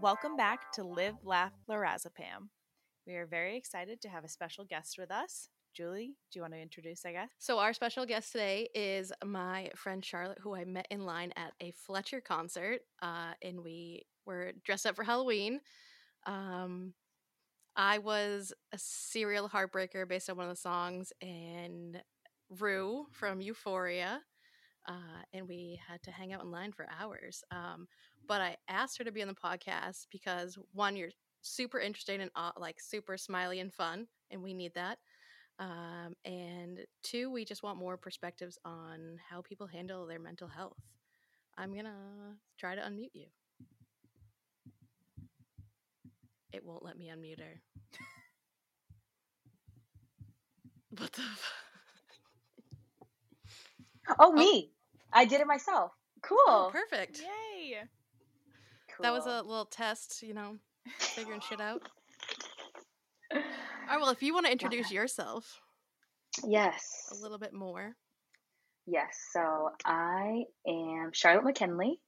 [0.00, 2.48] Welcome back to Live, Laugh, Lorazepam.
[3.06, 5.48] We are very excited to have a special guest with us.
[5.74, 7.28] Julie, do you want to introduce, I guess?
[7.38, 11.52] So, our special guest today is my friend Charlotte, who I met in line at
[11.60, 15.60] a Fletcher concert, uh, and we were dressed up for Halloween.
[16.26, 16.94] Um,
[17.76, 22.02] I was a serial heartbreaker based on one of the songs, and
[22.58, 24.20] Rue from Euphoria.
[24.88, 27.44] Uh, and we had to hang out in line for hours.
[27.50, 27.88] Um,
[28.26, 31.10] but I asked her to be on the podcast because one, you're
[31.42, 34.98] super interesting and uh, like super smiley and fun, and we need that.
[35.58, 40.78] Um, and two, we just want more perspectives on how people handle their mental health.
[41.58, 43.26] I'm gonna try to unmute you.
[46.52, 47.60] It won't let me unmute her.
[50.96, 51.22] what the?
[54.18, 54.70] Oh, me.
[55.12, 55.92] I did it myself.
[56.22, 56.38] Cool.
[56.46, 57.20] oh, perfect.
[57.20, 57.76] Yay!
[59.00, 60.56] That was a little test, you know,
[60.98, 61.82] figuring shit out.
[63.32, 63.40] All
[63.88, 65.60] right, well, if you want to introduce yourself
[66.46, 67.08] Yes.
[67.10, 67.94] a little bit more.
[68.86, 69.16] Yes.
[69.32, 71.98] So I am Charlotte McKinley,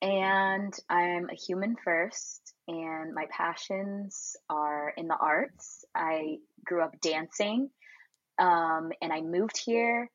[0.00, 5.84] and I'm a human first, and my passions are in the arts.
[5.94, 7.70] I grew up dancing,
[8.38, 10.08] um, and I moved here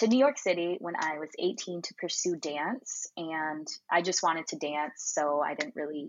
[0.00, 4.46] to New York City when I was 18 to pursue dance, and I just wanted
[4.48, 6.08] to dance, so I didn't really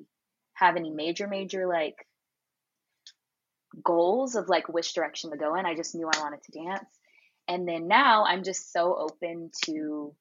[0.54, 1.96] have any major, major like
[3.84, 5.66] goals of like which direction to go in.
[5.66, 6.88] I just knew I wanted to dance.
[7.50, 10.16] And then now I'm just so open to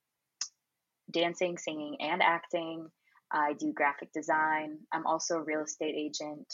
[1.12, 2.88] dancing, singing, and acting.
[3.30, 4.78] I do graphic design.
[4.92, 6.52] I'm also a real estate agent.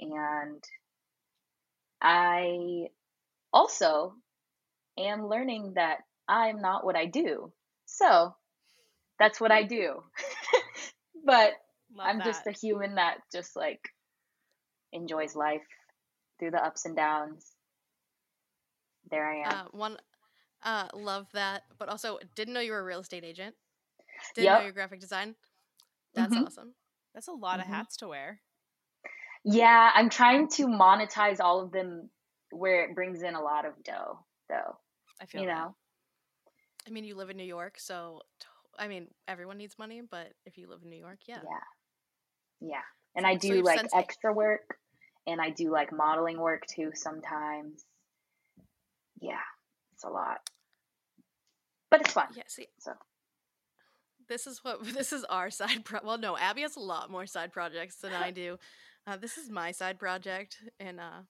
[0.00, 0.62] And
[2.02, 2.88] I
[3.54, 4.16] also
[4.98, 6.00] am learning that
[6.32, 7.52] I'm not what I do.
[7.86, 8.34] So
[9.18, 10.02] that's what I do.
[11.26, 11.52] but
[11.94, 13.80] Love I'm just a human that just like
[14.92, 15.62] enjoys life
[16.38, 17.46] through the ups and downs.
[19.10, 19.52] There I am.
[19.52, 19.96] Uh, one,
[20.62, 23.54] uh, love that, but also didn't know you were a real estate agent.
[24.34, 25.34] Didn't know your graphic design.
[26.14, 26.46] That's Mhm.
[26.46, 26.74] awesome.
[27.14, 27.62] That's a lot Mhm.
[27.62, 28.40] of hats to wear.
[29.44, 32.10] Yeah, I'm trying to monetize all of them
[32.50, 34.78] where it brings in a lot of dough, though.
[35.20, 35.54] I feel You that.
[35.56, 35.76] know?
[36.86, 38.46] I mean, you live in New York, so t-
[38.78, 41.38] I mean, everyone needs money, but if you live in New York, yeah.
[41.42, 42.68] Yeah.
[42.68, 42.82] Yeah.
[43.14, 44.78] And So- I do you've like since- extra work
[45.26, 47.84] and I do like modeling work too sometimes.
[49.20, 49.40] Yeah,
[49.92, 50.48] it's a lot.
[51.90, 52.28] But it's fun.
[52.34, 52.94] Yeah, see, So
[54.28, 56.00] this is what this is our side pro.
[56.02, 58.58] Well, no, Abby has a lot more side projects than I do.
[59.04, 61.22] Uh, this is my side project, and uh,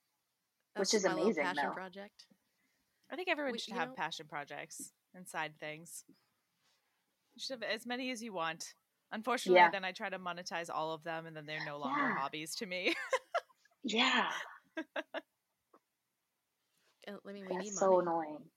[0.75, 1.73] Which is my amazing, passion though.
[1.73, 2.25] project.
[3.11, 6.03] I think everyone We- should have know- passion projects and side things.
[7.35, 8.73] You should have as many as you want.
[9.11, 9.69] Unfortunately, Yeah.
[9.71, 12.15] then I try to monetize all of them, and then they're no longer Yeah.
[12.15, 12.95] hobbies to me.
[13.83, 14.31] yeah,
[17.07, 18.01] I mean, we need that's so money.
[18.01, 18.49] annoying.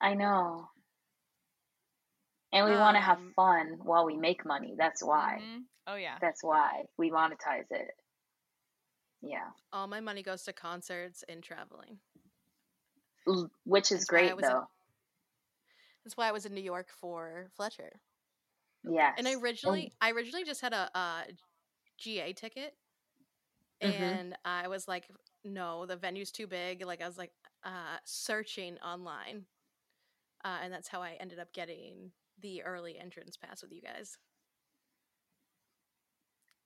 [0.00, 0.68] I know.
[2.52, 4.74] And we want to have Um, fun while we make money.
[4.76, 5.38] That's why.
[5.40, 5.60] Mhm.
[5.86, 6.18] Oh yeah.
[6.20, 7.96] That's why we monetize it.
[9.22, 9.50] Yeah.
[9.72, 12.00] All my money goes to concerts and traveling.
[13.64, 14.68] Which is That's great was in- though.
[16.04, 18.00] That's why I was in New York for Fletcher.
[18.84, 19.14] Yeah.
[19.16, 21.24] And I And- originally, I originally just had a, uh
[21.98, 22.76] GA ticket,
[23.80, 23.90] Mhm.
[24.00, 25.08] and I was like,
[25.44, 26.82] no, the venue's too big.
[26.84, 27.32] Like I was like
[27.64, 29.46] uh, searching online,
[30.44, 34.18] uh, and that's how I ended up getting the early entrance pass with you guys.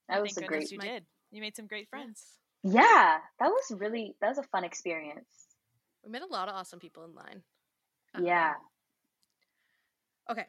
[0.08, 1.06] that was Thank a great you My- did.
[1.32, 2.38] You made some great friends.
[2.62, 5.28] Yeah, that was really that was a fun experience.
[6.02, 7.42] We met a lot of awesome people in line.
[8.22, 8.54] Yeah.
[10.31, 10.47] Okay,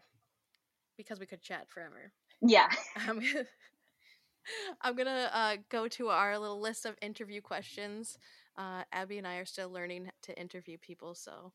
[0.97, 2.11] because we could chat forever.
[2.41, 2.69] Yeah.
[3.07, 3.45] I'm gonna,
[4.81, 8.17] I'm gonna uh, go to our little list of interview questions.
[8.57, 11.53] Uh, Abby and I are still learning to interview people, so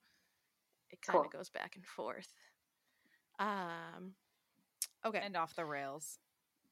[0.91, 1.39] it kind of Cool.
[1.41, 2.29] goes back and forth.
[3.39, 4.15] Um,
[5.05, 5.21] okay.
[5.25, 6.19] And off the rails.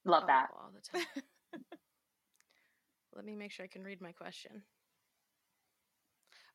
[0.05, 0.51] Love Oh, that.
[0.53, 1.07] all the time.
[3.15, 4.63] Let me make sure I can read my question.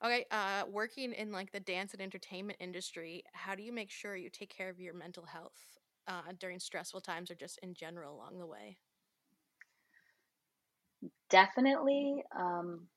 [0.03, 4.15] Okay, uh, working in like the dance and entertainment industry, how do you make sure
[4.15, 8.15] you take care of your mental health uh, during stressful times or just in general
[8.15, 8.77] along the way?
[11.29, 12.87] Definitely um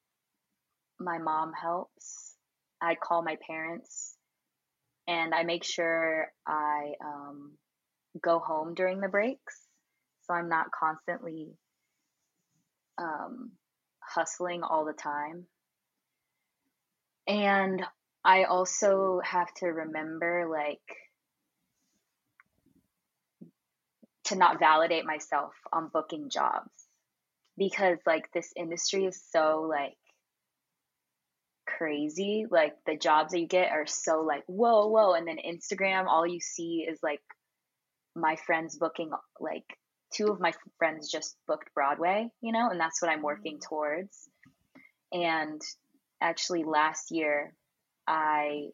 [0.99, 2.37] my mom helps.
[2.81, 4.17] I call my parents
[5.09, 7.59] and I make sure I um
[8.23, 9.67] go home during the breaks
[10.23, 11.57] so I'm not constantly
[12.99, 13.53] um
[14.01, 15.47] hustling all the time.
[17.29, 17.85] And
[18.25, 20.81] I also have to remember like
[24.25, 26.71] to not validate myself on booking jobs
[27.57, 29.97] because like this industry is so like
[31.67, 36.07] crazy like the jobs that you get are so like whoa whoa and then instagram
[36.07, 37.21] all you see is like
[38.17, 39.65] my friends booking like
[40.13, 43.69] two of my friends just booked broadway you know and that's what i'm working mm.
[43.69, 44.29] towards
[45.13, 45.61] and
[46.21, 47.55] actually last year
[48.07, 48.69] i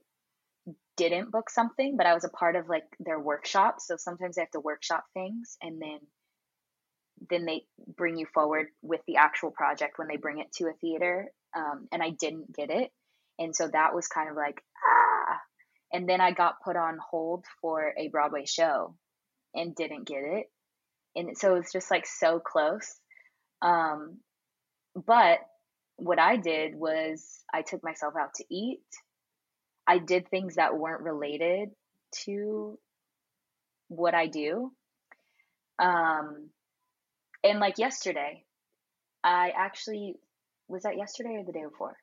[0.96, 4.42] didn't book something but i was a part of like their workshop so sometimes they
[4.42, 5.98] have to workshop things and then
[7.30, 7.64] then they
[7.96, 11.88] bring you forward with the actual project when they bring it to a theater um,
[11.92, 12.90] and i didn't get it
[13.38, 15.38] and so that was kind of like ah.
[15.92, 18.96] And then i got put on hold for a broadway show
[19.54, 20.46] and didn't get it
[21.16, 22.96] and so it's just like so close
[23.62, 24.18] um,
[24.94, 25.38] but
[25.96, 28.80] what i did was i took myself out to eat
[29.86, 31.70] i did things that weren't related
[32.12, 32.78] to
[33.88, 34.72] what i do
[35.78, 36.50] um,
[37.42, 38.44] and like yesterday,
[39.22, 40.16] I actually
[40.68, 41.96] was that yesterday or the day before?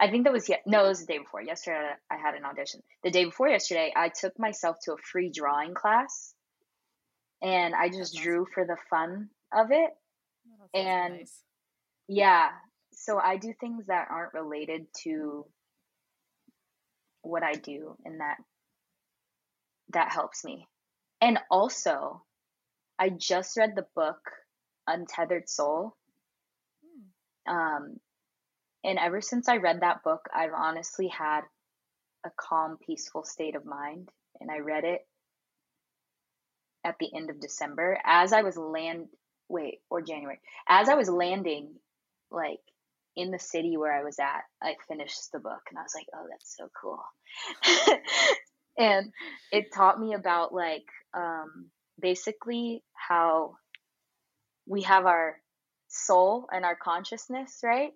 [0.00, 1.42] I think that was yet no, it was the day before.
[1.42, 2.80] Yesterday I had an audition.
[3.02, 6.34] The day before yesterday, I took myself to a free drawing class,
[7.42, 9.90] and I just drew for the fun of it.
[10.74, 11.42] And nice.
[12.08, 12.48] yeah,
[13.02, 15.44] so I do things that aren't related to
[17.22, 18.36] what I do, and that
[19.92, 20.68] that helps me.
[21.20, 22.22] And also,
[22.98, 24.20] I just read the book
[24.86, 25.96] Untethered Soul.
[27.46, 27.54] Hmm.
[27.54, 27.96] Um,
[28.84, 31.42] and ever since I read that book, I've honestly had
[32.24, 34.10] a calm, peaceful state of mind.
[34.40, 35.00] And I read it
[36.84, 39.08] at the end of December as I was land
[39.48, 41.74] wait or January as I was landing
[42.30, 42.60] like
[43.16, 46.06] in the city where I was at I finished the book and I was like
[46.14, 47.00] oh that's so cool
[48.78, 49.12] and
[49.52, 51.66] it taught me about like um
[52.00, 53.56] basically how
[54.66, 55.36] we have our
[55.88, 57.92] soul and our consciousness, right?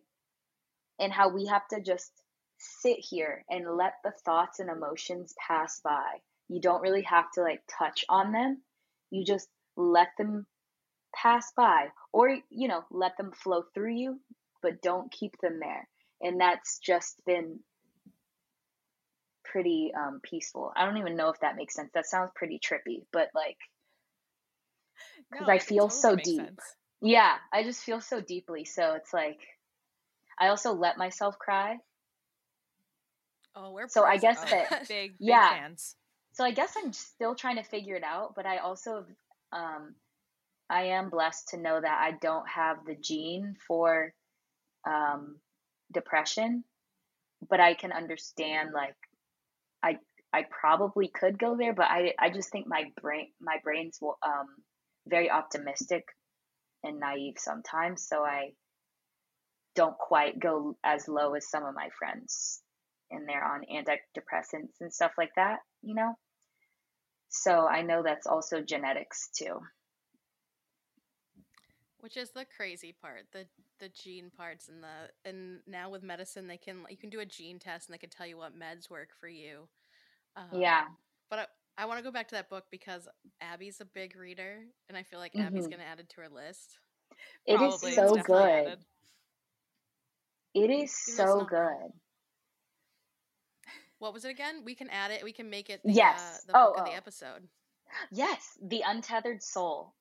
[0.98, 2.10] And how we have to just
[2.58, 6.19] sit here and let the thoughts and emotions pass by.
[6.48, 8.62] You don't really have to like touch on them.
[9.10, 10.46] You just let them
[11.14, 14.20] pass by or you know, let them flow through you,
[14.66, 15.88] but don't keep them there.
[16.20, 17.60] And that's just been
[19.44, 20.72] pretty um peaceful.
[20.76, 21.90] I don't even know if that makes sense.
[21.94, 23.58] That sounds pretty trippy, but like
[25.30, 26.46] because no, I feel totally so deep.
[26.46, 26.74] Sense.
[27.00, 28.64] Yeah, I just feel so deeply.
[28.64, 29.38] So it's like
[30.36, 31.76] I also let myself cry.
[33.54, 35.50] Oh, we're so I guess that big, big yeah.
[35.50, 35.94] fans.
[36.32, 39.04] So I guess I'm still trying to figure it out, but I also
[39.52, 39.94] um
[40.69, 44.12] I am blessed to know that I don't have the gene for
[44.86, 45.38] um
[45.92, 46.64] depression,
[47.48, 48.96] but I can understand like
[49.82, 49.98] I
[50.32, 54.18] I probably could go there, but I I just think my brain my brain's will
[54.22, 54.46] um
[55.06, 56.04] very optimistic
[56.82, 58.06] and naive sometimes.
[58.06, 58.52] So I
[59.74, 62.62] don't quite go as low as some of my friends
[63.10, 66.14] and they're on antidepressants and stuff like that, you know?
[67.28, 69.60] So I know that's also genetics too.
[72.00, 73.46] Which is the crazy part, the
[73.78, 77.26] the gene parts and the and now with medicine they can you can do a
[77.26, 79.69] gene test and they can tell you what meds work for you.
[80.37, 80.84] Um, yeah.
[81.31, 83.08] But I want to go back to that book because
[83.40, 85.46] Abby's a big reader, and I feel like mm-hmm.
[85.46, 86.79] Abby's going to add it to her list.
[87.44, 87.91] It Probably.
[87.91, 88.67] is so good.
[88.67, 88.79] Added.
[90.55, 91.93] It is so good.
[93.98, 94.62] What was it again?
[94.65, 95.22] We can add it.
[95.22, 96.20] We can make it the, yes.
[96.20, 97.48] Uh, the book oh, of the episode.
[98.10, 99.93] Yes, The Untethered Soul.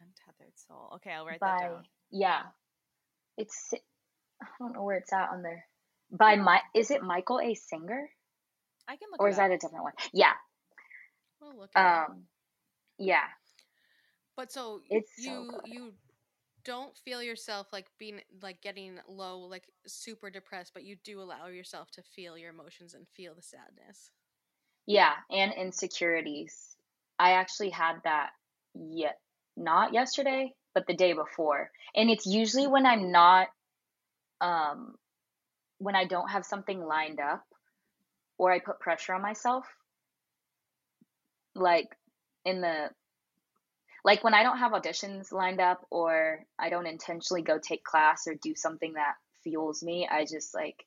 [0.00, 0.92] Untethered Soul.
[0.96, 1.82] Okay, I'll write By, that down.
[2.10, 2.42] Yeah.
[3.36, 3.72] It's
[4.42, 5.66] I don't know where it's at on there.
[6.10, 7.54] By my is it Michael A.
[7.54, 8.10] Singer?
[8.88, 9.42] I can look Or is up.
[9.48, 9.92] that a different one?
[10.12, 10.32] Yeah.
[11.40, 12.24] We'll look um,
[12.98, 13.24] yeah.
[14.36, 15.92] But so it's you so you
[16.64, 21.48] don't feel yourself like being like getting low, like super depressed, but you do allow
[21.48, 24.10] yourself to feel your emotions and feel the sadness.
[24.86, 26.76] Yeah, and insecurities.
[27.18, 28.30] I actually had that
[28.74, 29.18] yet
[29.56, 31.70] not yesterday, but the day before.
[31.94, 33.48] And it's usually when I'm not
[34.40, 34.94] um
[35.78, 37.44] when I don't have something lined up
[38.38, 39.64] or I put pressure on myself
[41.54, 41.88] like
[42.44, 42.90] in the
[44.04, 48.26] like when I don't have auditions lined up or I don't intentionally go take class
[48.26, 49.14] or do something that
[49.44, 50.84] fuels me, I just like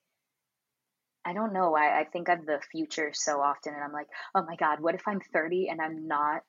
[1.27, 1.75] I don't know.
[1.75, 4.93] I, I think of the future so often and I'm like, oh my God, what
[4.93, 6.43] if I'm 30 and I'm not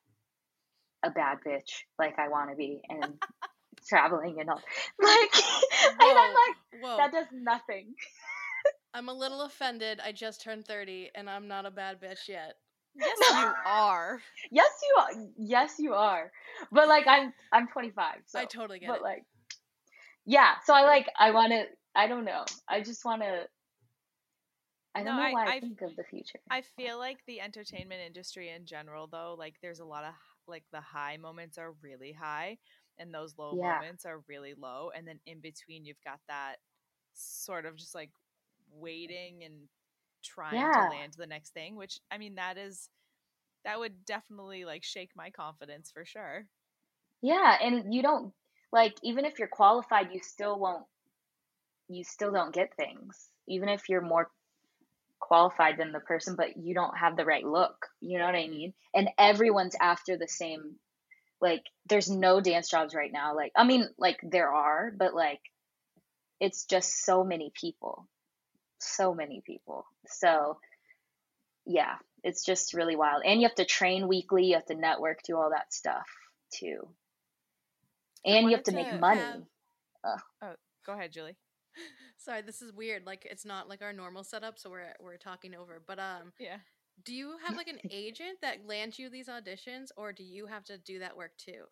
[1.06, 3.04] a bad bitch like I want to be and
[3.88, 4.56] traveling and all
[5.02, 5.60] like whoa,
[6.10, 6.96] and I'm like whoa.
[6.98, 7.94] that does nothing.
[8.94, 10.00] I'm a little offended.
[10.04, 12.54] I just turned 30 and I'm not a bad bitch yet.
[12.98, 14.20] Yes, you are.
[14.50, 15.10] Yes, you are.
[15.36, 16.32] Yes, you are.
[16.72, 18.14] But like I'm I'm 25.
[18.26, 19.02] So I totally get but it.
[19.02, 19.22] like
[20.24, 22.44] yeah, so I like I want to I don't know.
[22.68, 23.46] I just want to
[24.94, 26.38] I don't No, know I- why I, I- think of the future.
[26.50, 30.14] I feel like the entertainment industry in general, though, like there's a lot of
[30.48, 32.58] like the high moments are really high,
[32.98, 33.80] and those low Yeah.
[33.80, 36.58] moments are really low, and then in between you've got that
[37.14, 38.12] sort of just like
[38.70, 39.68] waiting and
[40.22, 40.72] trying Yeah.
[40.72, 41.76] to land the next thing.
[41.76, 42.90] Which I mean, that is
[43.64, 46.48] that would definitely like shake my confidence for sure.
[47.20, 48.32] Yeah, and you don't
[48.72, 50.86] like even if you're qualified, you still won't
[51.88, 53.30] you still don't get things.
[53.48, 54.30] Even if you're more
[55.20, 57.86] qualified than the person, but you don't have the right look.
[58.00, 58.74] You know what I mean?
[58.94, 60.76] And everyone's after the same
[61.40, 63.34] like there's no dance jobs right now.
[63.36, 65.40] Like I mean, like there are, but like
[66.40, 68.08] it's just so many people.
[68.80, 69.86] So many people.
[70.06, 70.58] So
[71.66, 73.22] yeah, it's just really wild.
[73.24, 76.06] And you have to train weekly, you have to network, do all that stuff
[76.52, 76.88] too.
[78.24, 79.20] And you have to wanted make money.
[80.04, 80.54] have- oh,
[80.84, 81.36] Go ahead, Julie.
[82.16, 83.06] Sorry, this is weird.
[83.06, 85.82] Like it's not like our normal setup, so we're we're talking over.
[85.86, 86.58] But um, Yeah.
[87.04, 90.64] do you have like an agent that lands you these auditions, or do you have
[90.64, 91.64] to do that work too?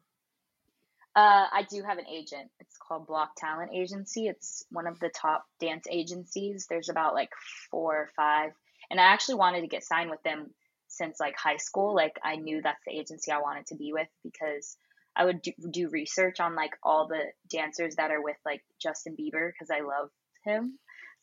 [1.16, 2.50] Uh, I do have an agent.
[2.58, 4.26] It's called Bloc Talent Agency.
[4.26, 6.66] It's one of the top dance agencies.
[6.68, 7.30] There's about like
[7.70, 8.50] four or five.
[8.90, 10.50] And I actually wanted to get signed with them
[10.88, 11.94] since like high school.
[11.94, 14.76] Like I knew that's the agency I wanted to be with because
[15.16, 19.16] I would do, do research on like all the dancers that are with like Justin
[19.18, 20.10] Bieber because I love
[20.44, 20.78] him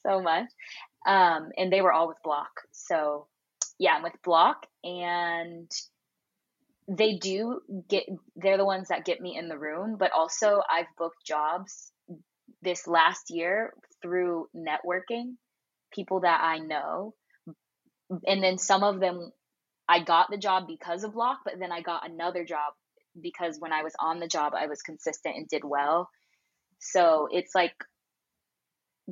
[0.05, 0.45] so much.
[1.05, 2.49] Um, and they were all with Bloc.
[2.71, 3.27] So
[3.79, 5.69] yeah, I'm with Bloc and
[6.87, 8.03] they do get
[8.35, 11.91] they're the ones that get me in the room but also i've booked jobs
[12.61, 15.35] this last year through networking
[15.93, 17.13] people that i know
[18.25, 19.31] and then some of them
[19.87, 22.73] i got the job because of bloc but then i got another job
[23.19, 26.09] because when i was on the job i was consistent and did well
[26.79, 27.73] so it's like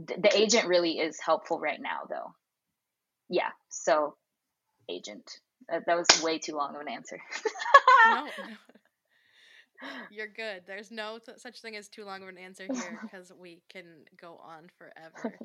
[0.08, 2.34] th- the agent really is helpful right now though
[3.30, 4.16] yeah so
[4.90, 5.40] agent
[5.72, 7.20] Uh, that was way too long of an answer
[8.06, 8.56] no, no.
[10.10, 10.64] You're good.
[10.66, 14.06] There's no th- such thing as too long of an answer here because we can
[14.20, 15.40] go on forever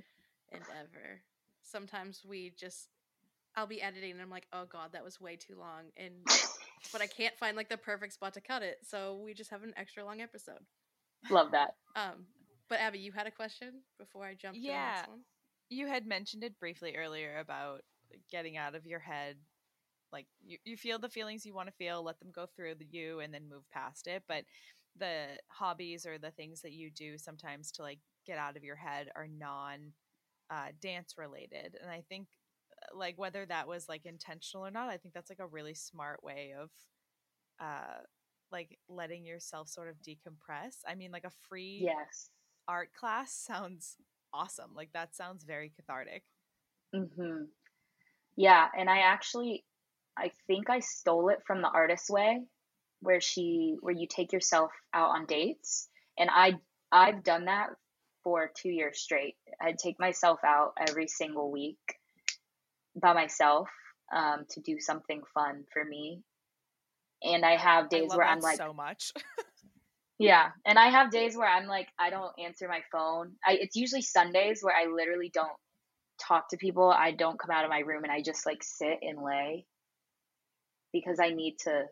[0.52, 1.20] and ever.
[1.62, 2.88] Sometimes we just,
[3.56, 6.12] I'll be editing and I'm like, oh god, that was way too long, and
[6.92, 9.62] but I can't find like the perfect spot to cut it, so we just have
[9.62, 10.60] an extra long episode.
[11.30, 11.74] Love that.
[11.96, 12.26] Um,
[12.68, 14.56] but Abby, you had a question before I jumped.
[14.56, 14.94] to the Yeah.
[14.96, 15.20] next one.
[15.70, 17.82] You had mentioned it briefly earlier about
[18.30, 19.36] getting out of your head.
[20.12, 22.86] Like you, you feel the feelings you want to feel, let them go through the
[22.90, 24.22] you and then move past it.
[24.28, 24.44] But
[24.98, 28.76] the hobbies or the things that you do sometimes to like get out of your
[28.76, 29.92] head are non
[30.50, 31.76] uh, dance related.
[31.80, 32.28] And I think
[32.94, 36.22] like whether that was like intentional or not, I think that's like a really smart
[36.24, 36.70] way of
[37.60, 38.02] uh
[38.52, 40.78] like letting yourself sort of decompress.
[40.86, 42.30] I mean like a free Yes.
[42.68, 43.96] art class sounds
[44.32, 44.72] awesome.
[44.74, 46.24] Like that sounds very cathartic.
[46.92, 47.44] hmm
[48.36, 49.64] Yeah, and I actually,
[50.16, 52.44] I think I stole it from the Artist Way,
[53.00, 56.60] where she, where you take yourself out on dates, and I,
[56.92, 57.70] I've done that
[58.24, 59.36] for two years straight.
[59.60, 61.80] I'd take myself out every single week
[63.00, 63.68] by myself
[64.14, 66.22] um, to do something fun for me,
[67.22, 69.12] and I have I days love where I'm like, so much.
[70.18, 73.32] Yeah, and I have days where I'm like I don't answer my phone.
[73.44, 75.48] I it's usually Sundays where I literally don't
[76.20, 76.88] talk to people.
[76.88, 79.66] I don't come out of my room and I just like sit and lay
[80.92, 81.84] because I need to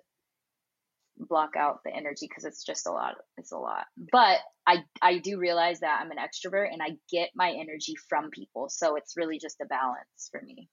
[1.18, 3.16] block out the energy because it's just a lot.
[3.38, 3.86] It's a lot.
[4.12, 8.30] But I I do realize that I'm an extrovert and I get my energy from
[8.30, 8.68] people.
[8.68, 10.68] So it's really just a balance for me.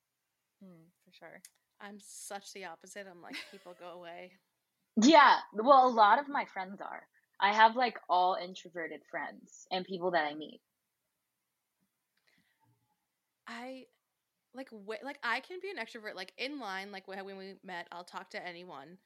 [0.61, 1.41] Hmm, for sure.
[1.81, 3.07] I'm such the opposite.
[3.09, 4.31] I'm like, people go away.
[5.01, 7.07] Yeah, well a lot of my friends are.
[7.39, 10.61] I have like all introverted friends and people that I meet.
[13.47, 13.85] I
[14.53, 17.87] like wh- like I can be an extrovert like in line like when we met
[17.91, 18.97] I'll talk to anyone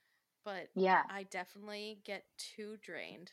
[0.46, 1.04] but Yeah.
[1.10, 3.32] I definitely get too drained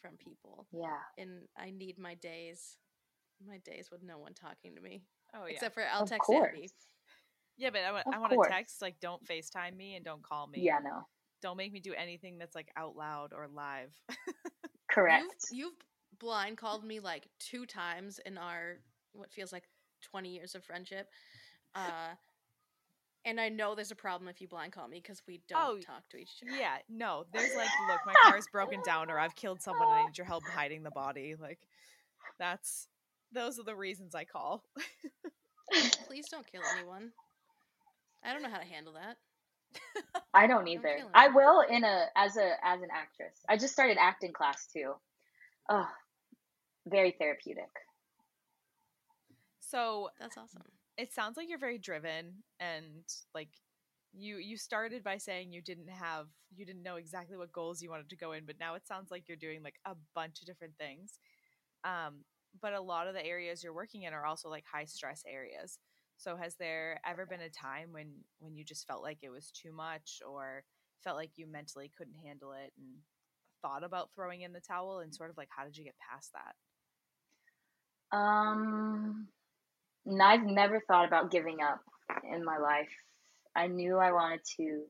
[0.00, 0.98] from people Yeah.
[1.18, 2.76] and I need my days
[3.46, 5.02] my days with no one talking to me
[5.34, 5.54] Oh yeah.
[5.54, 6.50] except for I'll Of text course.
[6.54, 6.70] Abby.
[7.58, 10.22] Yeah, but I want Of I want to text like don't FaceTime me and don't
[10.22, 10.60] call me.
[10.62, 11.06] Yeah, no.
[11.42, 13.90] Don't make me do anything that's like out loud or live.
[14.90, 15.24] Correct.
[15.50, 18.78] You've, you've blind called me like two times in our
[19.12, 19.64] what feels like
[20.10, 21.08] 20 years of friendship.
[21.74, 22.14] Uh
[23.24, 25.78] and I know there's a problem if you blind call me because we don't Oh,
[25.78, 26.56] talk to each other.
[26.58, 27.24] yeah, no.
[27.32, 30.26] There's like, look, my car's broken down or I've killed someone and I need your
[30.26, 31.36] help hiding the body.
[31.40, 31.60] Like
[32.38, 32.88] that's
[33.32, 34.64] those are the reasons I call.
[36.06, 37.12] Please don't kill anyone.
[38.24, 39.16] I don't know how to handle that.
[40.34, 40.98] I don't either.
[41.14, 43.38] I will in a as a as an actress.
[43.48, 44.92] I just started acting class too.
[45.68, 45.88] Oh,
[46.86, 47.70] very therapeutic.
[49.60, 50.62] So That's awesome.
[50.98, 53.48] it sounds like you're very driven and like
[54.12, 57.90] you you started by saying you didn't have you didn't know exactly what goals you
[57.90, 60.46] wanted to go in but now it sounds like you're doing like a bunch of
[60.46, 61.18] different things
[61.84, 62.24] um
[62.60, 65.78] but a lot of the areas you're working in are also like high stress areas
[66.22, 68.08] so has there ever been a time when
[68.40, 70.64] when you just felt like it was too much or
[71.04, 72.86] felt like you mentally couldn't handle it and
[73.62, 76.32] thought about throwing in the towel and sort of like how did you get past
[76.32, 76.54] that
[78.12, 79.28] Um,
[80.22, 81.80] I've never thought about giving up
[82.32, 82.90] in my life.
[83.56, 84.82] I knew I wanted to.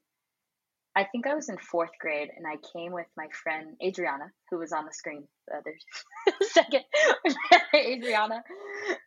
[0.96, 4.58] I think I was in fourth grade and I came with my friend Adriana, who
[4.58, 5.74] was on the screen the other
[6.52, 6.84] second.
[7.74, 8.42] Adriana,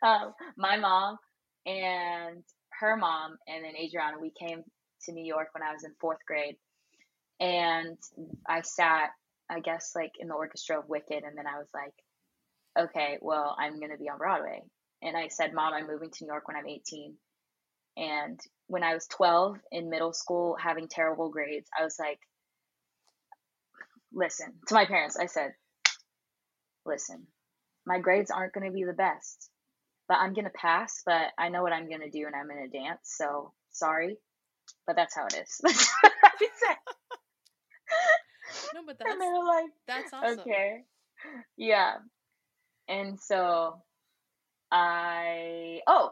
[0.04, 1.18] um, my mom,
[1.66, 2.44] and
[2.80, 4.18] her mom, and then Adriana.
[4.20, 4.64] We came
[5.06, 6.56] to New York when I was in fourth grade.
[7.40, 7.98] And
[8.48, 9.10] I sat,
[9.50, 11.24] I guess, like in the orchestra of Wicked.
[11.24, 11.94] And then I was like,
[12.78, 14.62] okay, well, I'm going to be on Broadway.
[15.02, 17.16] And I said, Mom, I'm moving to New York when I'm 18.
[17.98, 22.20] And when I was 12 in middle school, having terrible grades, I was like,
[24.14, 25.52] listen, to my parents, I said,
[26.86, 27.28] listen,
[27.86, 29.50] my grades aren't going to be the best,
[30.08, 33.02] but I'm to pass, but I know what I'm to do and I'm to dance.
[33.04, 34.18] So sorry,
[34.86, 35.62] but that's how it is.
[38.74, 40.40] No, but And that's they were like, that's awesome.
[40.42, 40.84] okay.
[41.58, 41.96] Yeah.
[42.88, 43.82] And so
[44.72, 46.12] I, oh,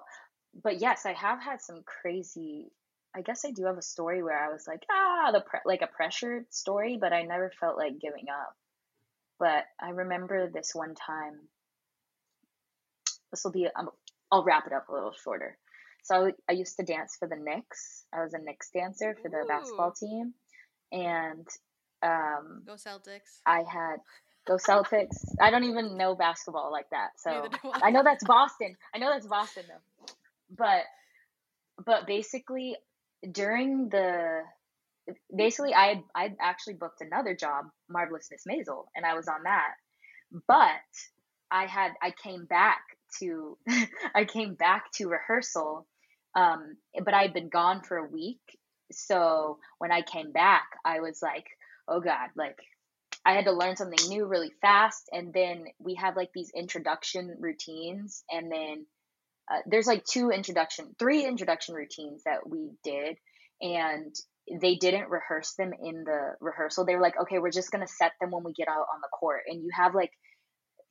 [0.64, 2.72] but yes, I have had some crazy,
[3.16, 5.82] I guess I do have a story where I was like, ah, the pre- like
[5.82, 8.56] a pressured story, but I never felt like giving up.
[9.40, 11.40] But I remember this one time,
[13.34, 13.90] this will be, um,
[14.32, 15.58] I'll wrap it up a little shorter.
[16.04, 18.06] So I, I used to dance for the Knicks.
[18.14, 19.48] I was a Knicks dancer for the Ooh.
[19.48, 20.34] basketball team.
[20.92, 21.48] And
[22.04, 23.40] um, Go Celtics.
[23.46, 23.98] I had
[24.46, 25.18] go Celtics.
[25.42, 27.12] I don't even know basketball like that.
[27.18, 28.76] So do I know that's Boston.
[28.94, 30.06] I know that's Boston though.
[30.56, 30.84] But
[31.84, 32.76] but basically
[33.32, 34.42] during the
[35.36, 39.74] basically I I actually booked another job, Marvelous Miss Maisel, and I was on that.
[40.48, 40.68] But
[41.50, 42.82] I had I came back
[43.20, 43.58] to
[44.16, 45.88] I came back to rehearsal
[46.36, 48.42] um but I'd been gone for a week.
[48.92, 51.46] So when I came back, I was like,
[51.88, 52.58] oh god, like
[53.26, 55.10] I had to learn something new really fast.
[55.12, 58.24] And then we have like these introduction routines.
[58.30, 58.86] And then
[59.52, 63.18] uh, there's like two introduction, three introduction routines that we did.
[63.62, 64.14] And
[64.62, 66.86] they didn't rehearse them in the rehearsal.
[66.86, 69.00] They were like, okay, we're just going to set them when we get out on
[69.02, 69.44] the court.
[69.48, 70.12] And you have like,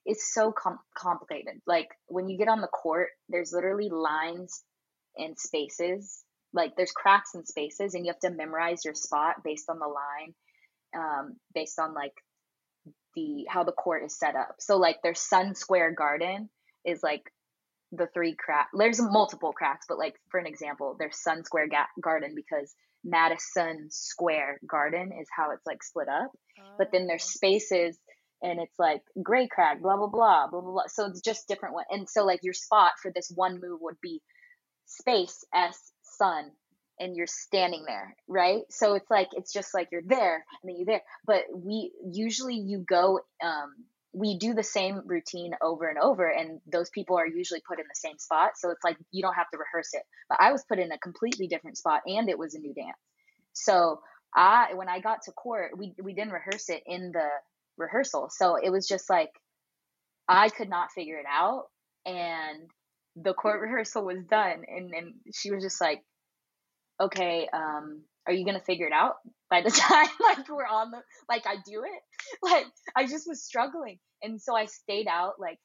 [0.05, 1.61] it's so com- complicated.
[1.67, 4.63] Like when you get on the court, there's literally lines
[5.17, 6.23] and spaces.
[6.53, 9.87] Like there's cracks and spaces, and you have to memorize your spot based on the
[9.87, 10.35] line
[10.95, 12.13] um, based on like
[13.15, 14.57] the how the court is set up.
[14.59, 16.49] So like their Sun Square Garden
[16.85, 17.23] is like
[17.93, 18.69] the three crack.
[18.77, 23.89] There's multiple cracks, but like for an example, there's Sun Square Ga- Garden because Madison
[23.91, 26.31] Square Garden is how it's like split up.
[26.79, 27.31] But then there's Oh.
[27.35, 27.99] spaces
[28.43, 30.87] and it's like gray crack, blah blah blah, blah blah blah.
[30.89, 31.85] So it's just different one.
[31.91, 34.21] And so like your spot for this one move would be
[34.87, 36.51] space S sun
[37.01, 38.63] and you're standing there, right?
[38.71, 41.03] So it's like it's just like you're there and then you're there.
[41.27, 43.75] But we usually you go um
[44.15, 47.87] we do the same routine over and over and those people are usually put in
[47.89, 48.51] the same spot.
[48.57, 50.03] So it's like you don't have to rehearse it.
[50.29, 52.99] But I was put in a completely different spot and it was a new dance.
[53.55, 54.01] So
[54.35, 57.29] I when I got to court, we we didn't rehearse it in the
[57.83, 58.31] rehearsal.
[58.31, 59.31] So it was just like
[60.29, 61.65] I could not figure it out
[62.07, 62.71] and
[63.17, 66.03] the court rehearsal was done and and she was just like
[67.01, 69.17] okay, um, are you gonna figure it out
[69.51, 72.03] by the time like we're on the like I do it?
[72.43, 72.67] Like
[72.97, 73.99] I just was struggling.
[74.23, 75.59] And so I stayed out like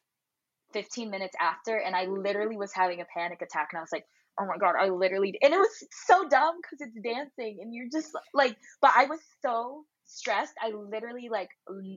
[0.73, 4.05] 15 minutes after and I literally was having a panic attack and I was like,
[4.39, 7.89] oh my god, I literally and it was so dumb because it's dancing and you're
[7.91, 10.53] just like but I was so stressed.
[10.61, 11.49] I literally like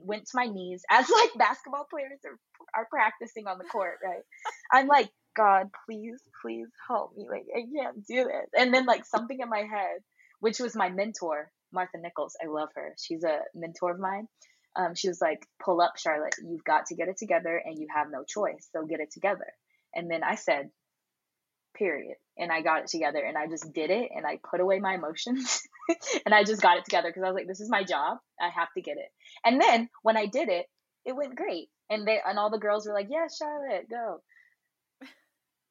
[0.05, 2.37] went to my knees as like basketball players are
[2.75, 4.23] are practicing on the court, right?
[4.71, 7.27] I'm like, God, please, please help me.
[7.29, 8.49] Like, I can't do this.
[8.57, 9.99] And then, like, something in my head,
[10.39, 12.35] which was my mentor, Martha Nichols.
[12.43, 12.95] I love her.
[12.99, 14.27] She's a mentor of mine.
[14.75, 16.35] Um, she was like, pull up, Charlotte.
[16.43, 18.69] You've got to get it together and you have no choice.
[18.73, 19.47] So get it together.
[19.95, 20.69] And then I said,
[21.77, 22.15] period.
[22.41, 24.95] And I got it together and I just did it and I put away my
[24.95, 25.61] emotions
[26.25, 28.17] and I just got it together because I was like, this is my job.
[28.41, 29.09] I have to get it.
[29.45, 30.65] And then when I did it,
[31.05, 31.69] it went great.
[31.89, 34.21] And they and all the girls were like, yeah, Charlotte, go.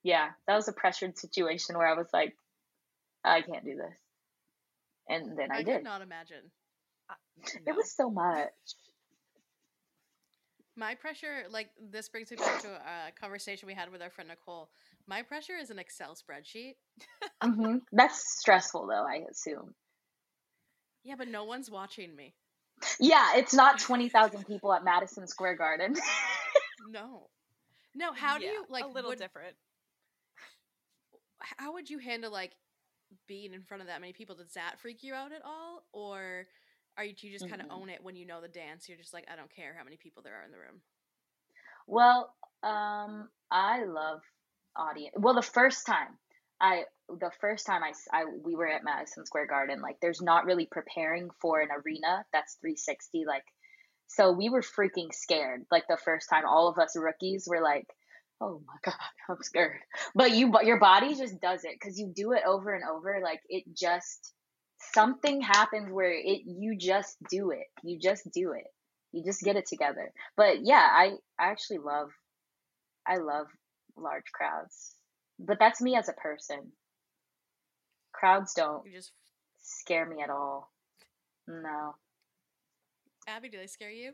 [0.02, 2.34] Yeah, that was a pressured situation where I was like,
[3.22, 3.98] I can't do this.
[5.10, 5.74] And then I, I did.
[5.76, 6.50] could not imagine.
[7.10, 7.14] Uh,
[7.66, 8.48] It was so much.
[10.76, 14.28] My pressure, like this brings me back to a conversation we had with our friend
[14.28, 14.70] Nicole.
[15.06, 16.76] My pressure is an Excel spreadsheet.
[17.42, 19.06] hmm That's stressful, though.
[19.06, 19.74] I assume.
[21.02, 22.34] Yeah, but no one's watching me.
[22.98, 25.96] Yeah, it's not twenty thousand people at Madison Square Garden.
[26.78, 27.30] No.
[27.94, 29.56] No, how do Yeah, you like a little would, different?
[31.58, 32.52] how would you handle like
[33.26, 34.36] being in front of that many people?
[34.36, 35.84] Does that freak you out at all?
[35.92, 36.46] Or
[37.00, 37.80] are you do you just kind of Mm-mm.
[37.80, 38.88] own it when you know the dance?
[38.88, 40.82] You're just like, I don't care how many people there are in the room.
[41.86, 44.20] Well, um, I love
[44.76, 45.14] audience.
[45.16, 46.18] Well, the first time
[46.60, 50.44] I, the first time I, I, we were at Madison Square Garden, like there's not
[50.44, 53.24] really preparing for an arena that's 360.
[53.26, 53.44] Like,
[54.06, 55.62] so we were freaking scared.
[55.70, 57.86] Like the first time, all of us rookies were like,
[58.42, 59.78] "Oh my god, I'm scared."
[60.14, 63.20] But you, but your body just does it because you do it over and over.
[63.24, 64.34] Like it just
[64.94, 67.66] something happens where it you just do it.
[67.82, 68.66] You just do it.
[69.12, 70.12] You just get it together.
[70.36, 72.10] But yeah, I I actually love
[73.06, 73.46] I love
[73.96, 74.94] large crowds.
[75.38, 76.72] But that's me as a person.
[78.12, 79.12] Crowds don't You just
[79.60, 80.72] scare me at all.
[81.46, 81.96] No.
[83.26, 84.12] Abby, do they scare you?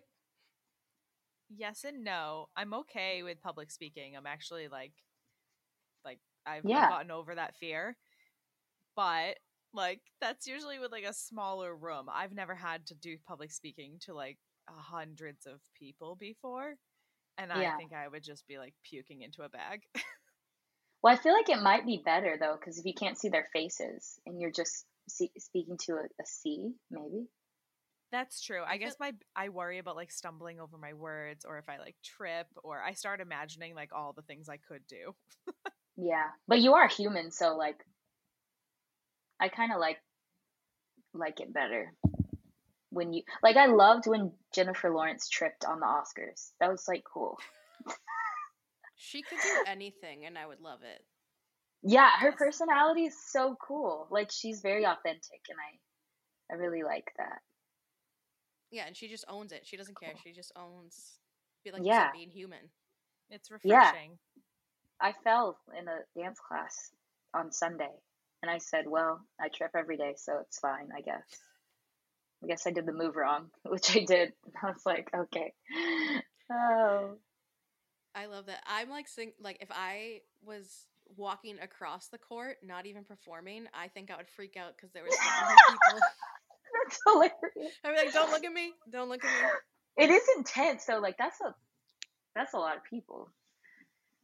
[1.48, 2.48] Yes and no.
[2.56, 4.16] I'm okay with public speaking.
[4.16, 4.92] I'm actually like,
[6.04, 6.88] like I've, I've Yeah.
[6.88, 7.96] gotten over that fear,
[8.96, 9.36] but
[9.76, 12.06] like that's usually with like a smaller room.
[12.12, 16.74] I've never had to do public speaking to like hundreds of people before,
[17.38, 19.82] and I think I would just be like puking into a bag.
[21.02, 23.46] Well, I feel like it might be better though, because if you can't see their
[23.52, 27.28] faces and you're just see, speaking to a, a sea, maybe.
[28.10, 28.62] That's true.
[28.62, 31.78] I I guess my I worry about like stumbling over my words or if I
[31.78, 35.14] like trip or I start imagining like all the things I could do.
[35.96, 37.82] Yeah, but you are human, so like,
[39.40, 39.98] I kind of like
[41.14, 41.92] like it better
[42.90, 43.56] when you like.
[43.56, 46.50] I loved when Jennifer Lawrence tripped on the Oscars.
[46.60, 47.38] That was like cool.
[48.96, 51.04] She could do anything and I would love it.
[51.82, 52.38] Yeah, her Yes.
[52.38, 54.08] personality is so cool.
[54.10, 57.40] Like she's very authentic, and I I really like that.
[58.70, 59.66] Yeah, and she just owns it.
[59.66, 60.12] She doesn't care.
[60.12, 60.20] Cool.
[60.24, 61.18] She just owns
[61.64, 62.10] be like Yeah.
[62.12, 62.70] being human.
[63.30, 63.70] It's refreshing.
[63.70, 63.86] Yeah.
[63.90, 64.18] refreshing.
[65.00, 66.90] I fell in a dance class
[67.34, 67.92] on Sunday,
[68.42, 71.24] and I said, "Well, I trip every day, so it's fine, I guess."
[72.42, 74.32] I guess I did the move wrong, which I did.
[74.62, 75.52] I was like, "Okay,
[76.52, 77.16] oh,
[78.14, 78.62] I love that.
[78.66, 83.88] I'm like sing like if I was walking across the court, not even performing, I
[83.88, 86.00] think I would freak out because there was so many people.
[86.84, 88.72] that's hilarious." I'd be like, "Don't look at me!
[88.90, 89.48] Don't look at me!"
[90.04, 90.98] It is intense, though.
[90.98, 91.54] Like that's a
[92.34, 93.30] that's a lot of people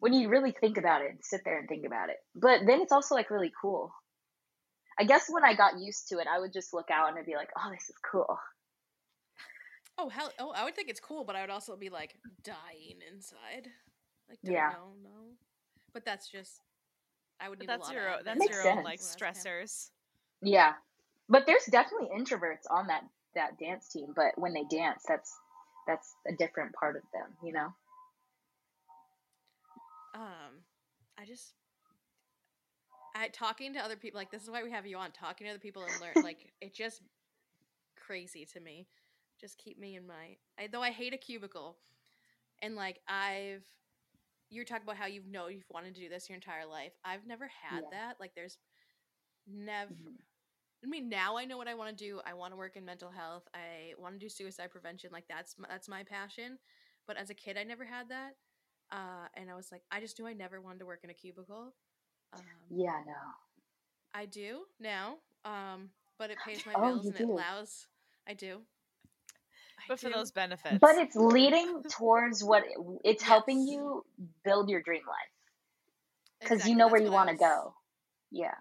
[0.02, 2.16] when you really think about it and sit there and think about it.
[2.34, 3.94] But then it's also like really cool.
[4.98, 7.26] I guess when I got used to it, I would just look out and I'd
[7.26, 8.38] be like, "Oh, this is cool."
[9.98, 10.32] Oh hell!
[10.38, 13.68] Oh, I would think it's cool, but I would also be like dying inside.
[14.28, 14.70] Like, don't Yeah.
[14.70, 15.36] know, no.
[15.92, 16.60] But that's just.
[17.40, 18.76] I would But need that's a lot your of own, that's evidence Makes your own
[18.76, 19.44] like when I was young.
[19.44, 19.90] stressors.
[20.42, 20.72] Yeah,
[21.28, 24.12] but there's definitely introverts on that that dance team.
[24.14, 25.32] But when they dance, that's
[25.86, 27.72] that's a different part of them, you know.
[30.14, 30.64] Um,
[31.18, 31.54] I just.
[33.14, 35.50] I talking to other people like this is why we have you on talking to
[35.50, 37.02] other people and learn like it just
[37.96, 38.88] crazy to me.
[39.40, 41.78] Just keep me in my I, though I hate a cubicle,
[42.62, 43.64] and like I've
[44.50, 46.92] you're talking about how you know you've wanted to do this your entire life.
[47.04, 47.90] I've never had Yeah.
[47.90, 48.16] that.
[48.20, 48.58] Like there's
[49.46, 49.92] never.
[49.94, 50.16] Mhm.
[50.84, 52.20] I mean, now I know what I want to do.
[52.26, 53.44] I want to work in mental health.
[53.54, 55.10] I want to do suicide prevention.
[55.12, 56.58] Like that's m- that's my passion.
[57.06, 58.34] But as a kid, I never had that,
[58.92, 61.14] uh, and I was like, I just knew I never wanted to work in a
[61.14, 61.74] cubicle.
[62.32, 62.40] Um,
[62.70, 63.12] Yeah, no.
[64.14, 67.86] I do now, um, but it pays my Oh, bills you and it allows.
[68.26, 68.60] I do.
[69.78, 70.78] I But for those benefits.
[70.80, 72.64] But it's leading towards what
[73.04, 74.04] it's helping you
[74.44, 75.32] build your dream life
[76.40, 77.74] because Exactly, you know that's where you want to go.
[78.30, 78.54] Yeah.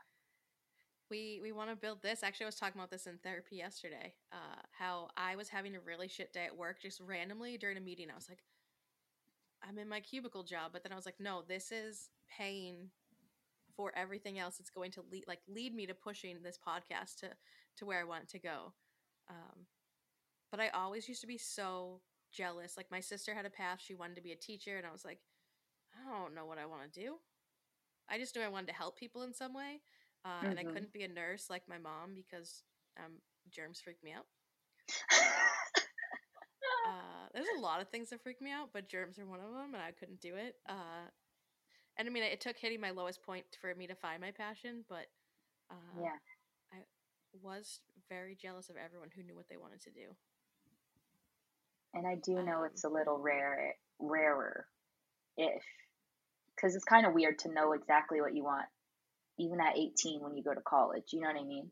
[1.10, 2.24] we we want to build this.
[2.24, 4.14] Actually, I was talking about this in therapy yesterday.
[4.32, 7.82] Uh, how I was having a really shit day at work, just randomly during a
[7.82, 8.10] meeting.
[8.10, 8.40] I was like,
[9.68, 12.90] I'm in my cubicle job, but then I was like, no, this is paying
[13.76, 14.60] for everything else.
[14.60, 17.30] It's going to lead like lead me to pushing this podcast to
[17.78, 18.74] to where I want it to go.
[19.30, 19.66] Um,
[20.52, 22.78] but I always used to be so jealous.
[22.78, 25.06] Like my sister had a path; she wanted to be a teacher, and I was
[25.06, 25.20] like,
[25.96, 27.16] I don't know what I want to do.
[28.10, 29.82] I just knew I wanted to help people in some way,
[30.26, 30.64] uh, and I Mhm.
[30.64, 32.64] couldn't be a nurse like my mom because
[32.98, 33.14] um,
[33.52, 34.26] germs freak me out.
[36.86, 39.52] Uh, there's a lot of things that freak me out, but germs are one of
[39.54, 40.56] them, and I couldn't do it.
[40.68, 41.08] Uh,
[41.98, 44.84] and I mean, it took hitting my lowest point for me to find my passion,
[44.88, 45.08] but
[45.70, 46.18] uh, yeah.
[46.74, 46.78] I
[47.42, 50.16] was very jealous of everyone who knew what they wanted to do.
[51.94, 54.68] And I do know Um, it's a little rare, rarer,
[55.38, 55.64] ish,
[56.56, 58.66] because it's kind of weird to know exactly what you want,
[59.38, 61.12] even at 18 when you go to college.
[61.12, 61.72] You know what I mean?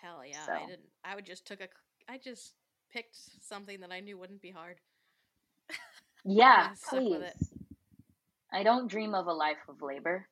[0.00, 0.88] Hell yeah, I didn't.
[1.04, 1.68] I would just took a.
[2.08, 2.54] I just
[2.90, 4.80] picked something that I knew wouldn't be hard.
[6.24, 7.34] Yeah, I with it.
[7.38, 7.47] please.
[8.52, 10.26] I don't dream of a life of labor.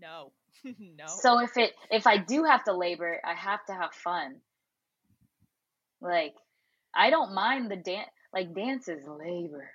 [0.00, 0.32] No,
[0.64, 1.06] no.
[1.20, 4.36] So if it if I do have to labor, I have to have fun.
[6.00, 6.34] Like
[6.94, 8.08] I don't mind the dance.
[8.32, 9.70] Like dance is labor.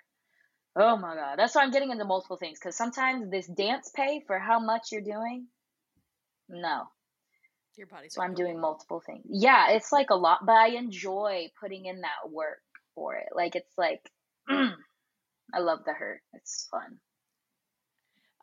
[0.76, 4.24] Oh my god, that's why I'm getting into multiple things because sometimes this dance pay
[4.26, 5.48] for how much you're doing.
[6.48, 6.84] No,
[7.78, 8.14] Your body's.
[8.14, 9.26] so I'm doing multiple things.
[9.30, 12.60] Yeah, it's like a lot, but I enjoy putting in that work
[12.96, 13.30] for it.
[13.36, 14.02] Like it's like,
[14.50, 16.22] I love the hurt.
[16.34, 17.00] It's fun.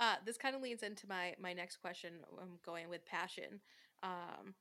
[0.00, 2.14] Uh, this kind of leads into my my next question.
[2.40, 3.60] I'm going with passion.
[4.02, 4.54] Um,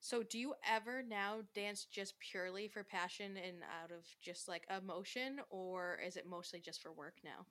[0.00, 4.64] so do you ever now dance just purely for passion and out of just like
[4.76, 7.46] emotion, or is it mostly just for work now?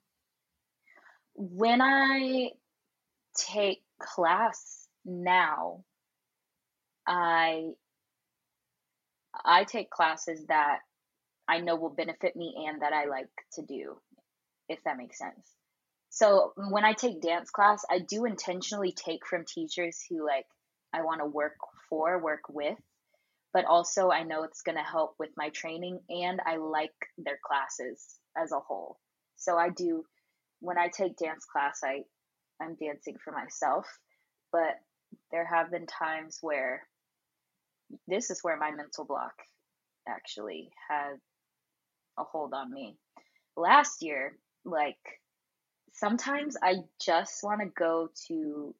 [1.38, 2.50] when I
[3.36, 5.84] take class now,
[7.06, 7.70] I
[9.44, 10.80] I take classes that
[11.46, 13.98] I know will benefit me and that I like to do,
[14.68, 15.57] if that makes sense.
[16.18, 20.46] So when I take dance class, I do intentionally take from teachers who like
[20.92, 21.54] I want to work
[21.88, 22.76] for, work with,
[23.52, 27.38] but also I know it's going to help with my training and I like their
[27.46, 28.04] classes
[28.36, 28.98] as a whole.
[29.36, 30.04] So I do
[30.58, 32.02] when I take dance class, I
[32.60, 33.86] I'm dancing for myself,
[34.50, 34.74] but
[35.30, 36.82] there have been times where
[38.08, 39.34] this is where my mental block
[40.08, 41.12] actually had
[42.18, 42.96] a hold on me.
[43.56, 44.96] Last year, like
[45.98, 48.74] sometimes I just want to go to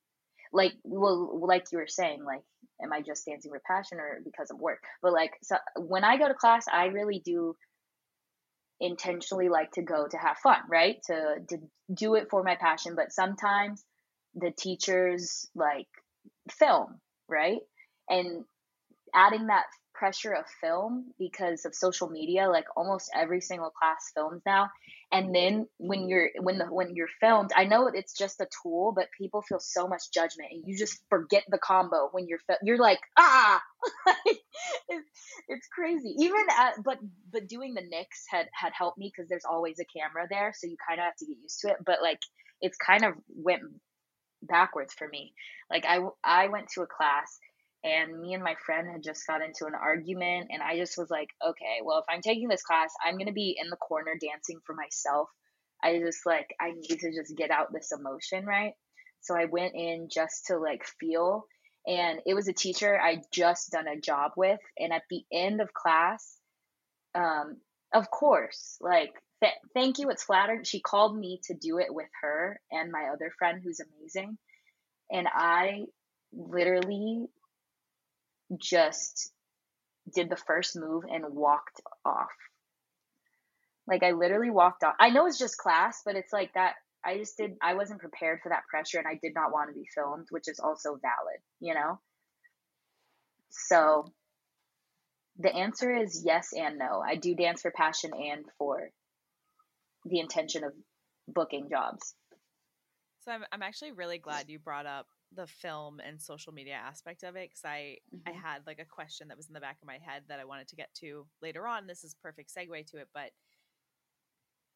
[0.53, 2.43] like well like you were saying like
[2.83, 4.83] am I just dancing for passion or because of work?
[5.03, 7.57] But like so when I go to class, I really do
[8.81, 10.99] intentionally like to go to have fun, right?
[11.07, 11.59] To to
[11.93, 13.85] do it for my passion, but sometimes
[14.35, 15.89] the teachers like
[16.51, 17.61] film, right?
[18.09, 18.45] And
[19.15, 19.65] adding that
[19.99, 24.71] pressure of film because of social media, like almost every single class films now.
[25.11, 28.93] And then when you're when the when you're filmed, I know it's just a tool,
[28.95, 32.79] but people feel so much judgment, and you just forget the combo when you're you're
[32.79, 33.61] like ah,
[34.89, 35.09] it's,
[35.49, 36.15] it's crazy.
[36.19, 36.99] Even at but
[37.33, 40.67] but doing the Knicks had had helped me because there's always a camera there, so
[40.67, 41.77] you kind of have to get used to it.
[41.85, 42.21] But like
[42.61, 43.63] it's kind of went
[44.43, 45.33] backwards for me.
[45.71, 47.39] Like I I went to a class
[47.85, 51.11] and me and my friend had just got into an argument and I just was
[51.11, 54.13] like, okay, well if I'm taking this class, I'm going to be in the corner
[54.21, 55.29] dancing for myself.
[55.83, 58.73] I just like I need to just get out this emotion, right?
[59.21, 61.45] So I went in just to like feel
[61.87, 65.61] and it was a teacher I just done a job with and at the end
[65.61, 66.37] of class
[67.15, 67.59] um
[67.95, 70.67] of course, like th- thank you it's flattered.
[70.67, 74.37] She called me to do it with her and my other friend who's amazing
[75.11, 75.85] and I
[76.33, 77.27] literally
[78.57, 79.33] just
[80.15, 82.29] did the first move and walked off.
[83.87, 84.95] Like I literally walked off.
[85.01, 88.41] I know it's just class, but it's like that I just did I wasn't prepared
[88.43, 91.41] for that pressure and I did not want to be filmed, which is also valid,
[91.61, 92.01] you know?
[93.51, 94.13] So
[95.39, 97.03] the answer is yes and no.
[97.07, 98.91] I do dance for passion and for
[100.05, 100.73] the intention of
[101.27, 102.15] booking jobs.
[103.25, 107.23] So I'm I'm actually really glad you brought up the film and social media aspect
[107.23, 108.43] of it because I I Mhm.
[108.43, 110.69] had like a question that was in the back of my head that I wanted
[110.69, 111.87] to get to later on.
[111.87, 113.33] This is perfect segue to it, but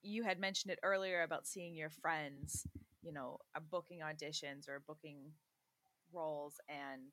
[0.02, 2.66] you had mentioned it earlier about seeing your friends,
[3.02, 3.38] you know,
[3.70, 5.18] booking auditions or booking
[6.12, 7.12] roles and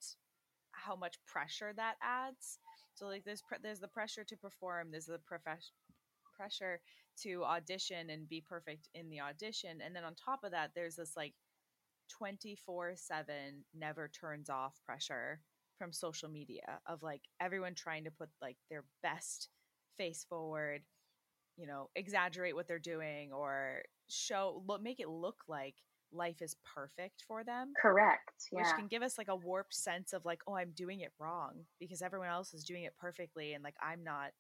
[0.72, 2.60] how much pressure that adds.
[2.96, 5.72] So like there's pre- there's the pressure to perform, there's the profes-
[6.36, 6.82] pressure
[7.24, 10.96] to audition and be perfect in the audition, and then on top of that, there's
[10.96, 11.34] this like
[12.10, 15.42] 24/7 never turns off pressure
[15.78, 19.50] from social media of like everyone trying to put like their best
[19.98, 20.82] face forward,
[21.58, 25.76] you know, exaggerate what they're doing or show look make it look like
[26.12, 28.48] life is perfect for them Correct.
[28.52, 31.52] which can give us like a warped sense of like oh i'm doing it wrong
[31.80, 34.32] because everyone else is doing it perfectly and like i'm not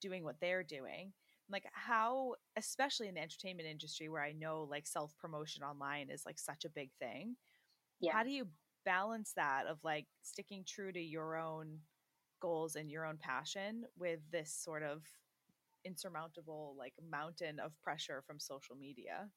[0.00, 1.12] doing what they're doing
[1.50, 6.24] like how especially in the entertainment industry where i know like self promotion online is
[6.26, 7.36] like such a big thing
[8.00, 8.12] Yeah.
[8.12, 8.46] how do you
[8.84, 11.78] balance that of like sticking true to your own
[12.40, 15.02] goals and your own passion with this sort of
[15.84, 19.28] insurmountable like mountain of pressure from social media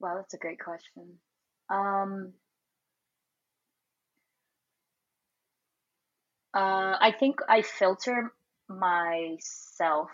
[0.00, 1.20] Wow, that's a great question.
[1.68, 2.34] Um,
[6.54, 8.32] Uh, I think I filter
[8.68, 10.10] myself.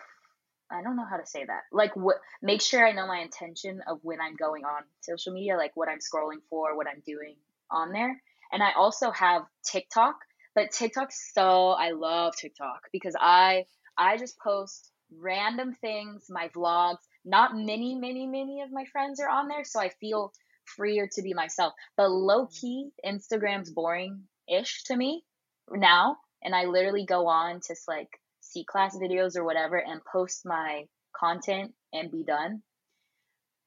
[0.70, 1.62] I don't know how to say that.
[1.72, 2.16] Like, what?
[2.42, 5.88] Make sure I know my intention of when I'm going on social media, like what
[5.88, 7.37] I'm scrolling for, what I'm doing
[7.70, 8.20] on there.
[8.52, 10.16] And I also have TikTok,
[10.54, 13.64] but TikTok's so I love TikTok because I
[13.96, 16.98] I just post random things, my vlogs.
[17.24, 20.33] Not many, many, many of my friends are on there, so I feel
[20.64, 21.74] freer to be myself.
[21.96, 25.24] But low key, Instagram's boring ish to me
[25.70, 28.09] now, and I literally go on to like
[28.52, 30.84] C class videos or whatever and post my
[31.16, 32.62] content and be done.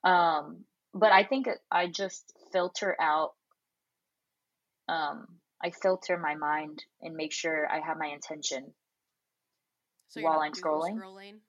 [0.04, 3.32] Um, but I think I just filter out.
[4.90, 5.28] Um,
[5.64, 8.66] I filter my mind and make sure I have my intention
[10.10, 10.96] So While I'm scrolling?
[10.98, 11.40] scrolling.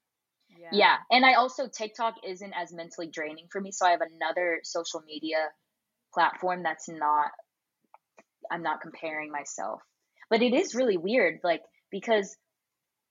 [0.58, 0.70] Yeah.
[0.72, 0.96] Yeah.
[1.10, 5.02] And I also TikTok isn't as mentally draining for me, so I have another social
[5.06, 5.48] media
[6.14, 7.32] platform that's not
[8.50, 9.82] I'm not comparing myself.
[10.30, 12.36] But it is really weird like because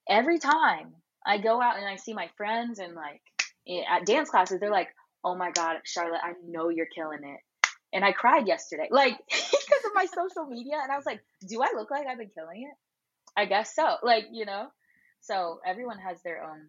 [0.10, 3.22] every time I go out and I see my friends and like
[3.90, 4.90] at dance classes they're like,
[5.24, 7.40] "Oh my god, Charlotte, I know you're killing it."
[7.94, 8.88] And I cried yesterday.
[8.92, 12.18] Like because of my social media and I was like, "Do I look like I've
[12.18, 12.78] been killing it?"
[13.38, 13.96] I guess so.
[14.04, 14.68] Like, you know.
[15.22, 16.68] So everyone has their own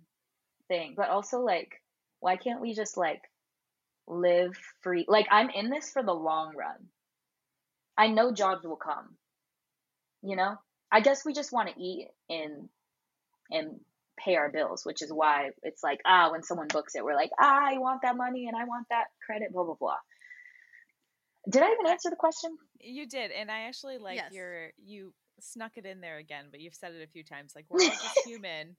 [0.68, 1.82] thing but also like
[2.20, 3.22] why can't we just like
[4.06, 6.76] live free like i'm in this for the long run
[7.96, 9.16] i know jobs will come
[10.22, 10.56] you know
[10.92, 12.68] i guess we just want to eat and
[13.54, 13.80] and
[14.18, 17.30] pay our bills which is why it's like ah when someone books it we're like
[17.40, 19.96] ah i want that money and i want that credit blah blah blah
[21.50, 24.32] did i even answer the question You did, and I actually like Yes.
[24.32, 27.52] your you snuck it in there again, but you've said it a few times.
[27.56, 28.76] Like we're all just human,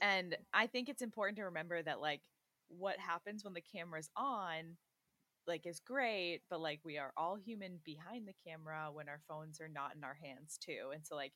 [0.00, 2.20] and I think it's important to remember that like
[2.68, 4.76] what happens when the camera's on,
[5.46, 9.60] like is great, but like we are all human behind the camera when our phones
[9.60, 10.90] are not in our hands too.
[10.94, 11.32] And so like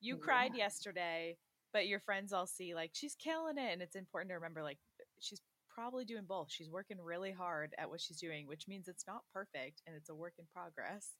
[0.00, 1.36] you cried yesterday,
[1.72, 4.78] but your friends all see like she's killing it, and it's important to remember like
[5.00, 5.40] uh, she's
[5.74, 6.48] probably doing both.
[6.50, 10.08] She's working really hard at what she's doing, which means it's not perfect and it's
[10.08, 11.10] a work in progress.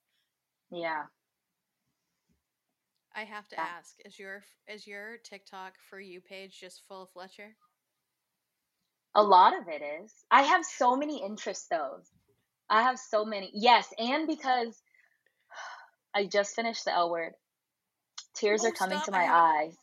[0.71, 1.03] yeah
[3.15, 3.65] I have to Yeah.
[3.77, 7.55] ask: Is your is your TikTok for you page just full of Fletcher?
[9.15, 10.13] A lot of it is.
[10.29, 12.01] I have so many interests though.
[12.69, 13.49] I have so many.
[13.53, 14.79] Yes, and because
[16.13, 17.33] I just finished the L word.
[18.35, 19.77] Tears Oh, are coming stop, to my haven't- eyes.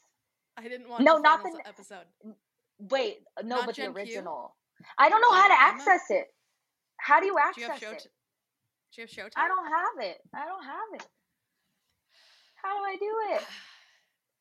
[0.56, 1.02] I didn't watch.
[1.02, 2.06] No, the not the- episode.
[2.78, 4.00] Wait, uh, no, Not but the Gen Q?
[4.02, 4.56] original.
[4.98, 6.26] I don't know how to access it.
[6.98, 7.94] How do you Do you have access show?
[7.96, 8.06] it?
[8.94, 9.36] do you have Showtime?
[9.36, 10.18] I don't have it.
[10.34, 11.06] I don't have it.
[12.62, 13.42] How do I do it?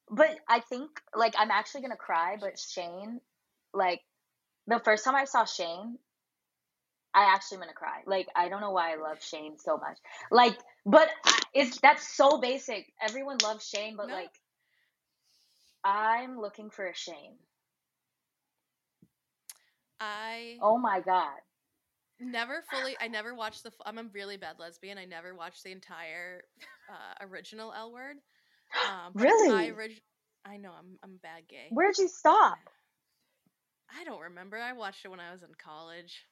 [0.07, 2.37] But I think like I'm actually gonna cry.
[2.39, 3.19] But Shane,
[3.73, 4.01] like
[4.67, 5.97] the first time I saw Shane,
[7.15, 8.03] I actually am gonna cry.
[8.05, 9.97] Like I don't know why I love Shane so much.
[10.29, 12.93] Like, but I- it's that's so basic.
[13.01, 14.13] Everyone loves Shane, but No.
[14.13, 14.29] like
[15.85, 17.37] I'm looking for a Shane.
[19.99, 21.39] I Oh my god.
[22.19, 22.97] never fully.
[22.99, 23.71] I never watched the.
[23.85, 24.97] I'm a really bad lesbian.
[24.97, 26.43] I never watched the entire
[26.89, 28.17] uh, original L word.
[28.83, 29.71] Um, but I Really?
[29.71, 30.01] orig-
[30.45, 31.69] I know I'm I'm bad gay.
[31.71, 32.57] Where'd you stop?
[33.95, 34.57] I don't remember.
[34.57, 36.25] I watched it when I was in college.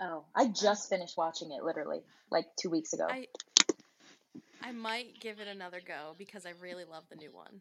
[0.00, 3.06] Oh, I just finished watching it literally like two weeks ago.
[3.08, 3.26] I
[4.62, 7.60] I might give it another go because I really love the new one.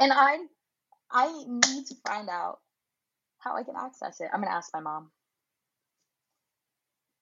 [0.00, 0.38] And I
[1.10, 2.58] I need to find out
[3.38, 4.28] how I can access it.
[4.32, 5.10] I'm gonna ask my mom.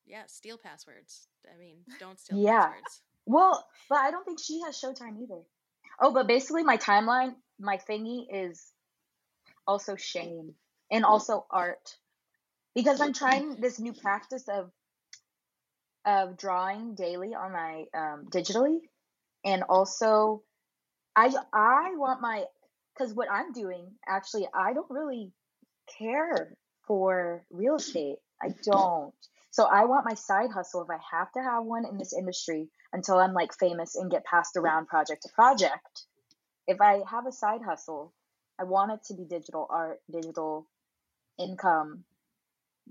[0.06, 1.28] Yeah, steal passwords.
[1.52, 2.66] I mean, don't steal Yeah.
[2.68, 3.02] passwords.
[3.26, 5.42] Well, but I don't think she has Showtime either.
[6.00, 8.72] Oh, but basically my timeline, my thingy is
[9.66, 10.54] also Shane
[10.90, 11.96] and also art.
[12.74, 14.70] Because I'm trying this new practice of
[16.04, 18.80] of drawing daily on my um, digitally
[19.44, 20.42] and also
[21.16, 22.44] I I want my
[22.96, 25.32] cuz what I'm doing actually I don't really
[25.98, 28.18] care for real estate.
[28.42, 29.14] I don't.
[29.50, 32.68] So I want my side hustle if I have to have one in this industry
[32.92, 36.02] until I'm like famous and get passed around project to project.
[36.66, 38.12] If I have a side hustle,
[38.58, 40.66] I want it to be digital art, digital
[41.38, 42.04] income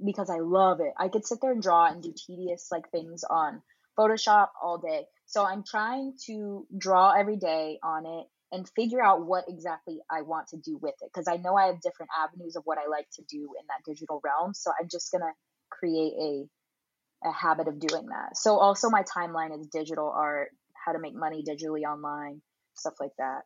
[0.03, 0.93] because I love it.
[0.97, 3.61] I could sit there and draw and do tedious like things on
[3.97, 5.05] Photoshop all day.
[5.25, 10.21] So I'm trying to draw every day on it and figure out what exactly I
[10.21, 12.87] want to do with it because I know I have different avenues of what I
[12.89, 14.53] like to do in that digital realm.
[14.53, 15.31] So I'm just going to
[15.69, 16.45] create a
[17.25, 18.35] a habit of doing that.
[18.35, 20.49] So also my timeline is digital art,
[20.85, 22.41] how to make money digitally online,
[22.75, 23.41] stuff like that.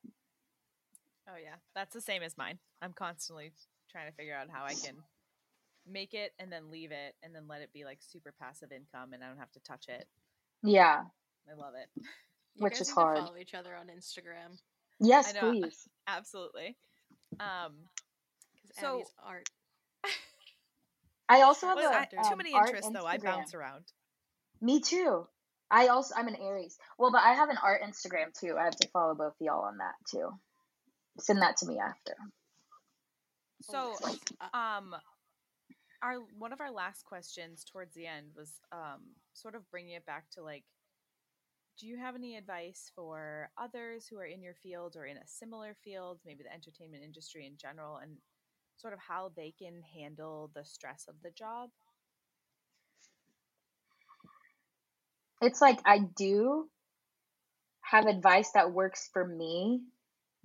[1.29, 2.57] Oh yeah, that's the same as mine.
[2.81, 3.51] I'm constantly
[3.91, 4.95] trying to figure out how I can
[5.89, 9.13] make it and then leave it and then let it be like super passive income
[9.13, 10.07] and I don't have to touch it.
[10.63, 11.03] Yeah.
[11.49, 12.03] I love it.
[12.55, 13.19] You Which is hard.
[13.19, 14.57] follow each other on Instagram.
[14.99, 15.51] Yes, I know.
[15.51, 15.87] please.
[16.07, 16.77] Absolutely.
[17.39, 17.89] Um,
[18.67, 19.49] 'Cause So- Abby's art.
[21.29, 23.05] I also have well, a I- too um, many interests though.
[23.05, 23.91] I bounce around.
[24.61, 25.27] Me too.
[25.69, 26.77] I also I'm an Aries.
[26.97, 28.57] Well, but I have an art Instagram too.
[28.57, 30.31] I have to follow both y'all on that too.
[31.19, 32.15] Send that to me after.
[33.63, 34.19] So, yes.
[34.39, 34.95] Uh, um,
[36.01, 39.01] our one of our last questions towards the end was um
[39.33, 40.63] sort of bringing it back to like,
[41.79, 45.27] do you have any advice for others who are in your field or in a
[45.27, 48.17] similar field, maybe the entertainment industry in general, and
[48.77, 51.69] sort of how they can handle the stress of the job?
[55.41, 56.67] It's like I do
[57.81, 59.81] have advice that works for me,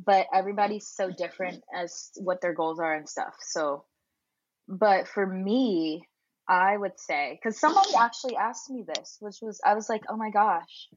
[0.05, 3.35] but everybody's so different as what their goals are and stuff.
[3.41, 3.85] So,
[4.69, 6.03] but for me,
[6.47, 10.17] I would say because somebody actually asked me this, which was I was like, oh
[10.17, 10.89] my gosh,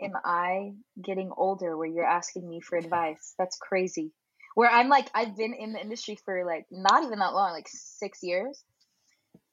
[0.00, 3.34] am I getting older where you're asking me for advice?
[3.38, 4.12] That's crazy.
[4.54, 7.68] Where I'm like, I've been in the industry for like not even that long, like
[7.68, 8.62] six years.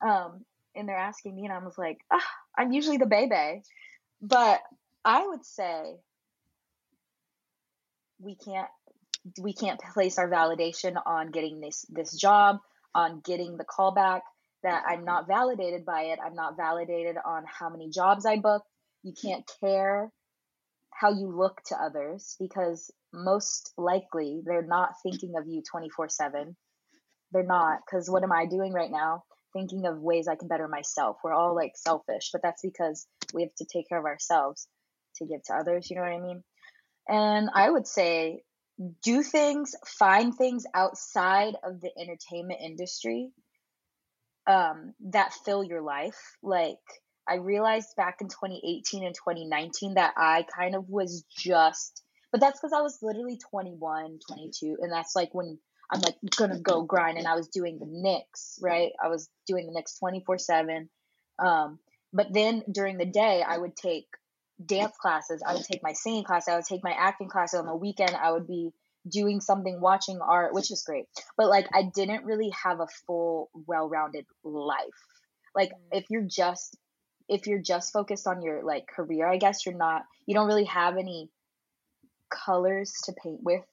[0.06, 2.28] Um, and they're asking me, and I was like, ah,
[2.58, 3.62] I'm usually the baby.
[4.22, 4.62] But
[5.04, 5.96] I would say
[8.20, 8.70] we can't
[9.40, 12.60] we can't place our validation on getting this this job,
[12.94, 14.22] on getting the callback
[14.64, 16.20] that I'm not validated by it.
[16.24, 18.64] I'm not validated on how many jobs I book.
[19.04, 20.12] You can't care
[21.02, 26.56] how you look to others because most likely they're not thinking of you 24/7.
[27.32, 29.24] They're not cuz what am I doing right now?
[29.54, 31.18] Thinking of ways I can better myself.
[31.24, 34.68] We're all like selfish, but that's because we have to take care of ourselves
[35.16, 36.44] to give to others, you know what I mean?
[37.08, 38.44] And I would say
[39.02, 43.32] do things, find things outside of the entertainment industry
[44.48, 46.38] um, that fill your life.
[46.42, 46.80] Like,
[47.32, 52.60] I realized back in 2018 and 2019 that I kind of was just, but that's
[52.60, 54.78] because I was literally 21, 22.
[54.82, 55.58] And that's like when
[55.90, 57.18] I'm like gonna go grind.
[57.18, 58.92] And I was doing the Knicks, right?
[59.02, 60.90] I was doing the Knicks 24 7.
[61.40, 61.80] Um,
[62.12, 64.08] but then during the day, I would take
[64.64, 67.62] dance classes, I would take my singing class, I would take my acting classes.
[67.62, 68.72] On the weekend, I would be
[69.10, 71.06] doing something, watching art, which is great.
[71.38, 74.78] But like, I didn't really have a full, well rounded life.
[75.56, 76.78] Like, if you're just
[77.32, 80.66] if you're just focused on your like career, I guess you're not you don't really
[80.66, 81.30] have any
[82.30, 83.64] colors to paint with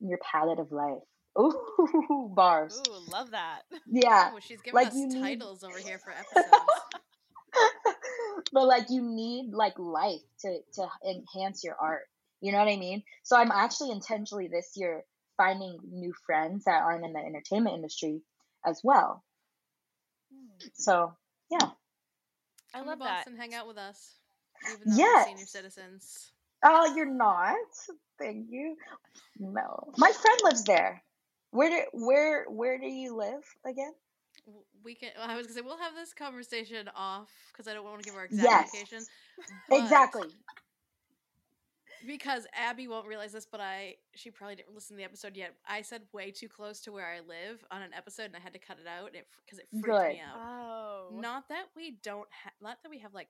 [0.00, 1.02] your palette of life.
[1.38, 2.80] Ooh, bars.
[2.88, 3.62] Ooh, love that.
[3.86, 4.30] Yeah.
[4.32, 6.54] oh, she's giving like us you need- titles over here for episodes.
[8.52, 12.04] but like you need like life to to enhance your art.
[12.40, 13.02] You know what I mean?
[13.24, 15.04] So I'm actually intentionally this year
[15.36, 18.22] finding new friends that aren't in the entertainment industry
[18.64, 19.24] as well.
[20.32, 20.68] Hmm.
[20.74, 21.16] So
[21.50, 21.70] yeah.
[22.74, 23.24] I love to that.
[23.24, 24.14] Boston, hang out with us.
[24.66, 26.32] Even though we're senior citizens.
[26.64, 27.56] Oh, you're not.
[28.18, 28.76] Thank you.
[29.38, 31.02] No, my friend lives there.
[31.52, 33.92] Where do where where do you live again?
[34.84, 35.10] We can.
[35.18, 38.14] I was gonna say we'll have this conversation off because I don't want to give
[38.16, 38.70] our exact Yes.
[38.74, 39.04] location.
[39.68, 40.28] but- Exactly.
[42.06, 45.54] Because Abby won't realize this, but I she probably didn't listen to the episode yet.
[45.68, 48.54] I said way too close to where I live on an episode, and I had
[48.54, 50.08] to cut it out because it, freaked Good.
[50.14, 50.38] me out.
[50.38, 51.08] Oh.
[51.12, 53.28] Not that we don't have, not that we have like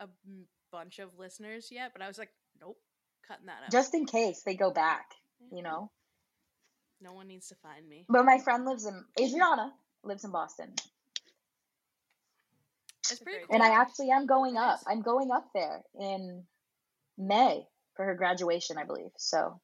[0.00, 2.30] a m- bunch of listeners yet, but I was like,
[2.60, 2.78] nope,
[3.26, 3.72] cutting that out.
[3.72, 5.06] Just in case they go back,
[5.50, 5.90] you know.
[7.00, 8.06] no one needs to find me.
[8.08, 9.72] But my friend lives in Adriana
[10.04, 10.72] lives in Boston.
[13.10, 13.54] It's pretty cool.
[13.54, 14.80] And I actually am going up.
[14.86, 16.44] I'm going up there in
[17.18, 19.10] May for her graduation, I believe.
[19.16, 19.60] So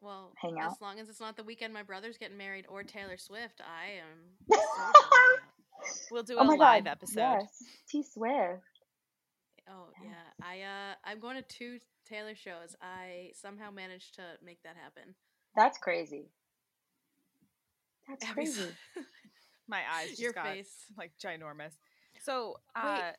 [0.00, 0.72] well, hang out.
[0.72, 3.98] as long as it's not the weekend my brother's getting married or Taylor Swift, I
[3.98, 4.18] am.
[4.50, 5.38] so down to hang out.
[6.10, 7.20] We'll do oh a my live god, episode.
[7.20, 8.62] yes, T Swift.
[9.70, 11.78] Oh yeah, I uh, I'm going to two
[12.08, 12.74] Taylor shows.
[12.80, 15.14] I somehow managed to make that happen.
[15.56, 16.30] That's crazy.
[18.08, 18.72] That's Abby's- crazy.
[19.68, 20.72] My eyes just Your got face.
[20.96, 21.74] like ginormous.
[22.22, 23.12] So, uh, Wait,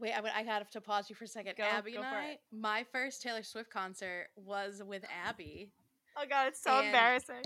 [0.00, 1.54] I, would- I have to pause you for a second.
[1.56, 5.70] Go- Abby go and I, my first Taylor Swift concert was with Abby.
[6.16, 7.42] oh god, it's so embarrassing.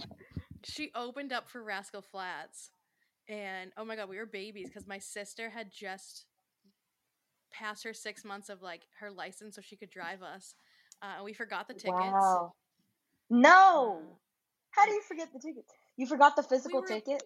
[0.64, 2.70] She opened up for Rascal Flatts,
[3.28, 6.24] and oh my god, we were babies because my sister had just
[7.52, 10.54] passed her six months of like her license so she could drive us,
[11.02, 11.92] uh, and we forgot the tickets.
[11.92, 12.52] Wow.
[13.30, 14.00] No.
[14.02, 14.14] Uh,
[14.70, 15.72] How do you forget the tickets?
[15.96, 17.22] You forgot the physical were- ticket?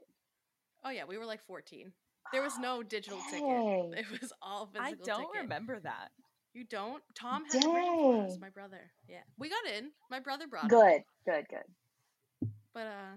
[0.84, 1.92] oh yeah, we were like fourteen.
[2.32, 3.90] There was no digital Dang.
[3.90, 4.06] ticket.
[4.12, 4.84] It was all physical.
[4.84, 5.42] I don't ticket.
[5.42, 6.10] remember that.
[6.54, 7.02] You don't?
[7.14, 8.90] Tom had it written for us, my brother.
[9.08, 9.90] Yeah, we got in.
[10.10, 10.70] My brother brought it.
[10.70, 12.50] Good, good, good.
[12.74, 13.16] But uh,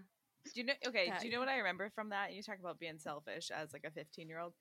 [0.53, 0.73] Do you know?
[0.87, 2.33] Okay, Yeah, do you know what I remember from that?
[2.33, 4.53] You talk about being selfish as like a 15 year old.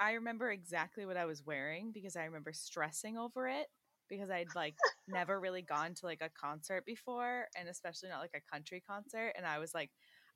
[0.00, 3.66] I remember exactly what I was wearing because I remember stressing over it
[4.08, 4.76] because I'd like
[5.08, 9.32] never really gone to like a concert before and especially not like a country concert
[9.36, 9.90] and I was like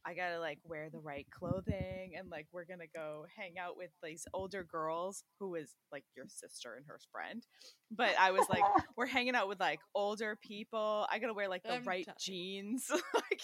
[0.04, 3.90] I gotta like wear the right clothing and like we're gonna go hang out with
[4.02, 7.44] these older girls who is like your sister and her friend.
[7.90, 8.62] But I was like,
[8.96, 11.06] we're hanging out with like older people.
[11.10, 12.86] I gotta wear like the I'm right t- jeans.
[13.14, 13.40] like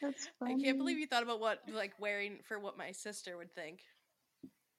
[0.00, 3.52] That's I can't believe you thought about what like wearing for what my sister would
[3.54, 3.80] think.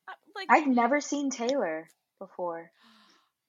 [0.07, 1.87] uh, like I've never seen Taylor
[2.19, 2.71] before.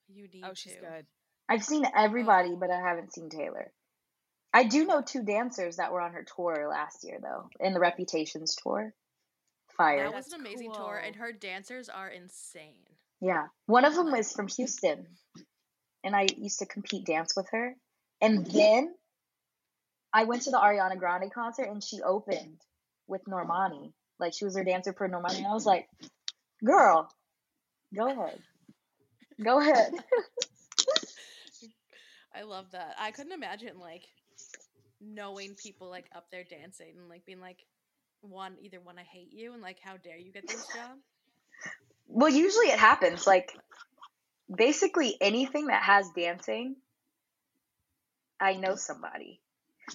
[0.09, 0.81] You need oh she's to.
[0.81, 1.07] good.
[1.49, 3.73] I've seen everybody, but I haven't seen Taylor.
[4.57, 7.79] I do know two dancers that were on her tour last year, though, in the
[7.79, 8.95] Reputations tour.
[9.77, 10.05] Fire.
[10.05, 12.87] That was an amazing tour, and her dancers are insane.
[13.21, 13.49] Yeah.
[13.67, 15.09] One of them was from Houston,
[16.03, 17.75] and I used to compete dance with her.
[18.23, 18.95] And then
[20.11, 22.63] I went to the Ariana Grande concert, and she opened
[23.07, 23.93] with Normani.
[24.19, 25.37] Like, she was her dancer for Normani.
[25.37, 25.87] And I was like,
[26.65, 27.11] girl,
[27.95, 28.39] go ahead.
[29.45, 29.93] Go ahead.
[32.35, 32.97] I love that.
[32.99, 34.09] I couldn't imagine like
[35.01, 37.65] knowing people like up there dancing and like being like
[38.21, 40.99] one either one I hate you and like how dare you get this job.
[42.09, 43.27] Well, usually it happens.
[43.27, 43.53] Like,
[44.55, 46.77] basically anything that has dancing,
[48.41, 49.41] I know somebody.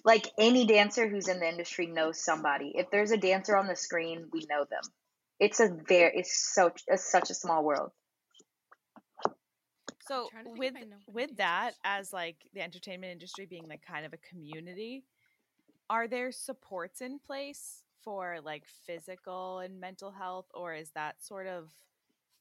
[0.03, 2.73] Like any dancer who's in the industry knows somebody.
[2.75, 4.83] If there's a dancer on the screen, we know them.
[5.39, 7.91] It's a very, it's so, it's such a small world.
[10.07, 13.11] So trying to think with if I know any with that as like the entertainment
[13.11, 15.03] industry being like kind of a community,
[15.89, 21.47] are there supports in place for like physical and mental health or is that sort
[21.47, 21.71] of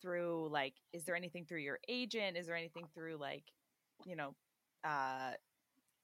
[0.01, 2.37] through like is there anything through your agent?
[2.37, 3.45] Is there anything through like,
[4.07, 4.35] you know,
[4.85, 5.33] uh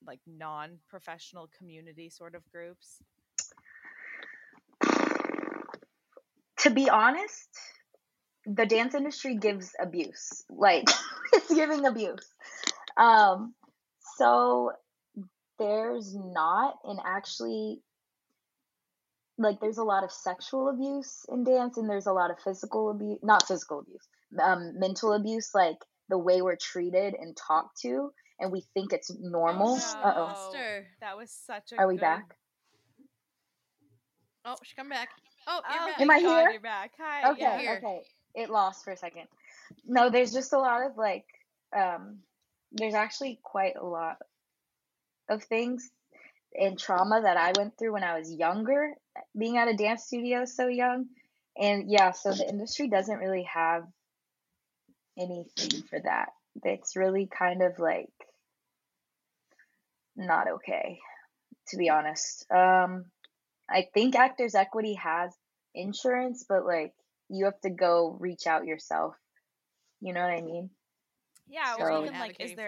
[0.07, 3.03] like non-professional community sort of groups?
[6.59, 7.49] To be honest,
[8.45, 10.45] the dance industry gives abuse.
[10.51, 10.89] Like,
[11.37, 12.27] it's giving abuse.
[12.97, 13.55] Um,
[14.17, 14.73] so
[15.59, 17.81] there's not, and actually,
[19.39, 22.91] like, there's a lot of sexual abuse in dance, and there's a lot of physical
[22.91, 24.07] abuse, not physical abuse,
[24.43, 25.77] um, mental abuse, like
[26.09, 28.11] the way we're treated and talked to,
[28.41, 29.77] and we think it's normal.
[29.77, 29.83] no.
[30.03, 30.81] Uh oh.
[31.01, 32.35] That was such a Are we good- back?
[34.45, 35.09] Oh, she come back.
[35.49, 36.01] Oh, you're Oh, back.
[36.01, 36.51] Am I thank God here?
[36.53, 36.93] You're back.
[37.01, 37.31] Hi.
[37.33, 37.59] Okay, yeah.
[37.59, 37.81] here.
[37.85, 38.01] okay.
[38.35, 39.27] It lost for a second.
[39.87, 41.25] No, there's just a lot of like
[41.77, 42.19] um
[42.73, 44.17] there's actually quite a lot
[45.29, 45.91] of things
[46.55, 48.93] and trauma that I went through when I was younger,
[49.39, 51.07] being at a dance studio so young.
[51.59, 53.85] And yeah, so the industry doesn't really have
[55.19, 56.31] anything for that.
[56.65, 58.13] It's really kind of like
[60.17, 60.99] not okay,
[61.69, 62.47] to be honest.
[62.51, 63.07] Um
[63.69, 65.35] I think Actors Equity has
[65.75, 66.95] insurance, but like
[67.29, 69.15] you have to go reach out yourself.
[70.01, 70.71] You know what I mean?
[71.49, 72.63] Yeah, So- or Someone even like is advocating for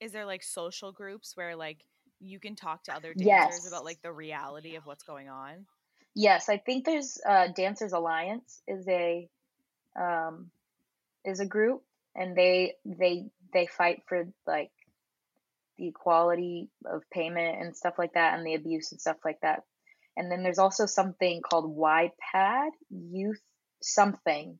[0.00, 1.84] there there like social groups where like
[2.20, 3.68] you can talk to other dancers Yes.
[3.68, 5.66] about like the reality of what's going on?
[6.14, 9.28] Yes, I think there's uh, Dancers Alliance is a
[9.98, 10.50] um,
[11.24, 11.82] is a group,
[12.14, 14.70] and they they they fight for like
[15.78, 19.62] the equality of payment and stuff like that, and the abuse and stuff like that.
[20.16, 23.40] And then there's also something called YPAD, Youth
[23.82, 24.58] Something,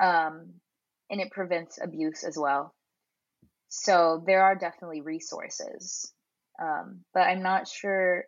[0.00, 0.54] um,
[1.10, 2.74] and it prevents abuse as well.
[3.68, 6.12] So there are definitely resources,
[6.60, 8.24] um, but I'm not sure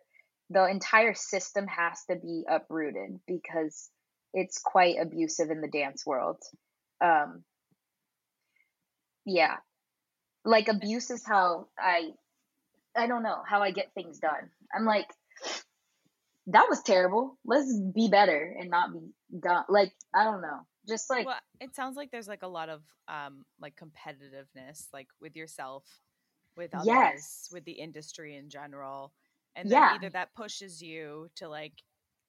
[0.49, 3.89] the entire system has to be uprooted because
[4.33, 6.37] it's quite abusive in the dance world.
[7.03, 7.43] Um,
[9.25, 9.57] yeah,
[10.45, 12.11] like abuse is how I,
[12.95, 14.49] I don't know how I get things done.
[14.73, 15.07] I'm like,
[16.47, 17.37] that was terrible.
[17.45, 19.63] Let's be better and not be done.
[19.69, 22.83] Like I don't know, just like well, it sounds like there's like a lot of
[23.07, 26.01] um like competitiveness like with yourself,
[26.57, 27.49] with others, Yes.
[27.51, 29.13] with the industry in general.
[29.55, 29.91] And then Yeah.
[29.91, 31.83] either that pushes you to like,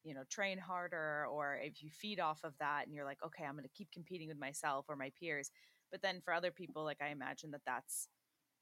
[0.05, 3.45] you know, train harder or if you feed off of that and you're like, okay,
[3.45, 5.51] I'm going to keep competing with myself or my peers.
[5.91, 8.09] But then for other people, like I imagine that that's,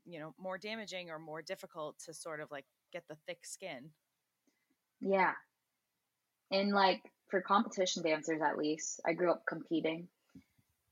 [0.07, 3.93] you know, more damaging or more difficult to sort of like get the thick skin.
[5.01, 5.35] Yeah.
[6.51, 10.09] And like for competition dancers at least, I grew up competing.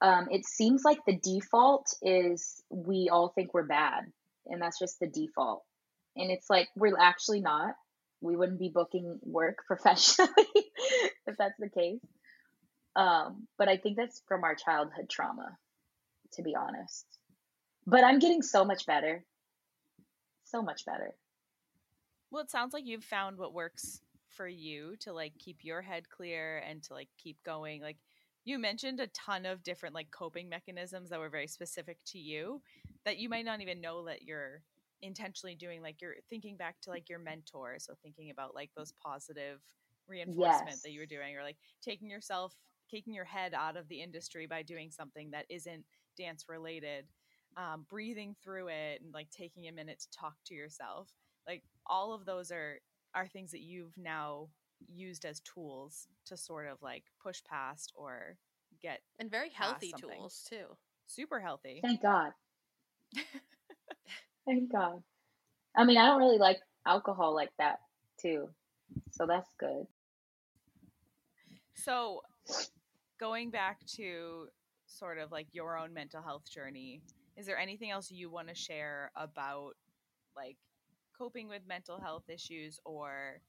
[0.00, 4.04] Um, it seems like the default is we all think we're bad,
[4.46, 5.64] and that's just the default.
[6.16, 7.74] And it's like we're actually not.
[8.20, 10.30] We wouldn't be booking work professionally
[11.26, 12.00] if that's the case.
[12.96, 15.56] Um, but I think that's from our childhood trauma,
[16.32, 17.06] to be honest.
[17.86, 19.24] But I'm getting so much better.
[20.44, 21.14] So much better.
[22.30, 24.00] Well, it sounds like you've found what works
[24.38, 27.82] for you to like keep your head clear and to like keep going.
[27.82, 27.98] Like
[28.44, 32.62] you mentioned a ton of different like coping mechanisms that were very specific to you
[33.04, 34.62] that you might not even know that you're
[35.02, 38.92] intentionally doing like you're thinking back to like your mentor so thinking about like those
[39.04, 39.60] positive
[40.08, 40.82] reinforcement Yes.
[40.82, 42.56] that you were doing or like taking yourself
[42.90, 45.84] taking your head out of the industry by doing something that isn't
[46.18, 47.06] dance related
[47.56, 51.10] um, breathing through it and like taking a minute to talk to yourself
[51.46, 52.78] like all of those are
[53.18, 54.48] are things that you've now
[54.86, 58.36] used as tools to sort of like push past or
[58.80, 60.18] get And very healthy something.
[60.18, 60.76] tools too.
[61.06, 62.30] super healthy Thank God.
[64.46, 65.02] Thank God.
[65.76, 67.80] I mean, I don't really like alcohol like that
[68.20, 68.48] too,
[69.10, 69.86] so that's good.
[71.74, 72.22] So,
[73.20, 74.46] going back to
[74.86, 77.02] sort of like your own mental health journey,
[77.36, 79.72] is there anything else you want to share about
[80.36, 80.56] like
[81.18, 83.40] coping with mental health issues or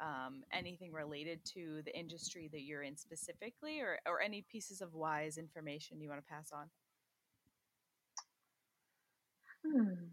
[0.00, 4.94] um, anything related to the industry that you're in specifically, or, or any pieces of
[4.94, 6.68] wise information you want to pass on?
[9.64, 10.10] Hmm.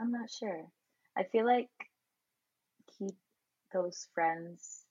[0.00, 0.66] I'm not sure.
[1.16, 1.68] I feel like
[2.98, 3.14] keep
[3.72, 4.84] those friends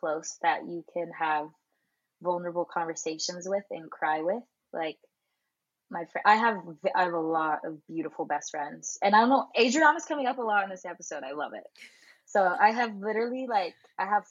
[0.00, 1.48] close that you can have
[2.22, 4.42] vulnerable conversations with and cry with.
[4.72, 4.98] Like
[5.90, 6.56] my friend, I have
[6.94, 9.48] I have a lot of beautiful best friends, and I don't know.
[9.58, 11.22] Adriana's coming up a lot in this episode.
[11.24, 11.64] I love it.
[12.26, 14.24] So I have literally like I have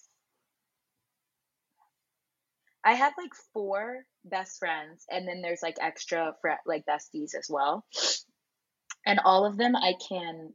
[2.84, 7.48] I have like four best friends, and then there's like extra fr- like besties as
[7.50, 7.86] well.
[9.06, 10.54] And all of them I can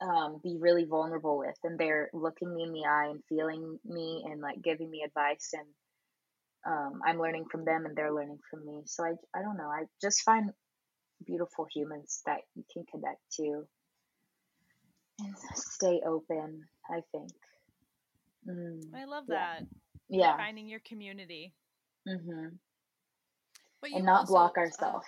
[0.00, 4.24] um, be really vulnerable with, and they're looking me in the eye and feeling me
[4.26, 5.66] and like giving me advice, and
[6.66, 8.82] um, I'm learning from them, and they're learning from me.
[8.86, 9.68] So I I don't know.
[9.68, 10.50] I just find
[11.26, 13.64] beautiful humans that you can connect to
[15.20, 16.64] and stay open.
[16.90, 17.30] I think.
[18.48, 19.64] Mm, I love that.
[20.08, 20.36] yeah.
[20.36, 21.54] Finding your community.
[22.06, 22.48] hmm
[23.80, 25.06] But you And not also, block uh, ourselves.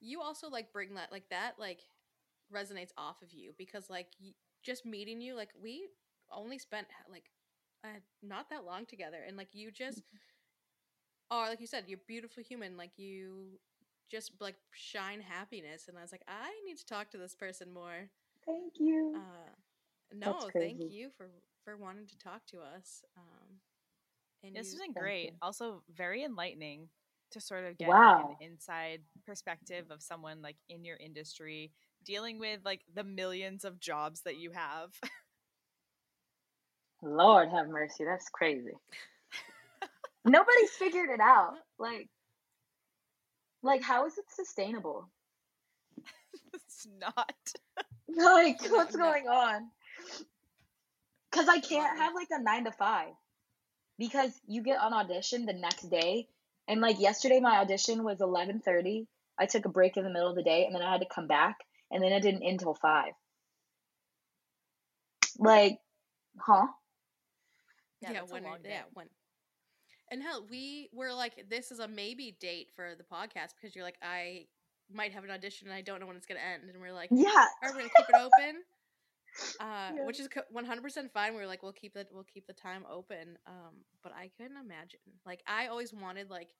[0.00, 1.80] you also like bring that like that like
[2.52, 4.08] resonates off of you because like
[4.62, 5.88] just meeting you like we
[6.30, 7.24] only spent like
[7.84, 10.02] uh, not that long together and like you just
[11.30, 13.58] are like you said you're beautiful human like you
[14.10, 17.72] just like shine happiness and i was like i need to talk to this person
[17.72, 18.10] more
[18.46, 19.14] Thank you.
[19.14, 19.50] uh
[20.12, 21.28] no thank you for
[21.64, 23.58] for wanting to talk to us um
[24.44, 25.32] and This you, has been great.
[25.32, 25.38] you.
[25.42, 26.88] Also, very enlightening
[27.32, 28.18] to sort of get like Wow.
[28.18, 31.72] an inside perspective of someone like in your industry
[32.04, 34.92] dealing with like the millions of jobs that you have.
[37.02, 38.04] Lord have mercy.
[38.04, 38.72] That's crazy.
[40.24, 41.54] Nobody's figured it out.
[41.78, 42.08] Like,
[43.62, 45.08] like how is it sustainable?
[46.54, 47.34] it's not.
[48.08, 49.68] Like, what's going on?
[51.30, 53.10] Because I can't have like a nine to five.
[53.98, 56.28] Because you get an audition the next day,
[56.68, 59.06] and like yesterday, my audition was eleven thirty.
[59.38, 61.06] I took a break in the middle of the day, and then I had to
[61.06, 61.56] come back,
[61.90, 63.12] and then I didn't end till five.
[65.38, 65.78] Like,
[66.40, 66.66] huh?
[68.00, 69.08] Yeah, yeah, that's a when long it- yeah when
[70.10, 73.84] and hell we were like this is a maybe date for the podcast because you're
[73.84, 74.46] like i
[74.92, 76.62] might have an audition and i don't know when it's going to end.
[76.72, 77.46] And we're like Yeah.
[77.62, 78.62] right we're going to keep it open?
[79.60, 80.04] Uh Yeah.
[80.04, 81.34] which is 100% fine.
[81.34, 83.38] We were like we'll keep it we'll keep the time open.
[83.46, 86.50] Um but i couldn't imagine like i always wanted like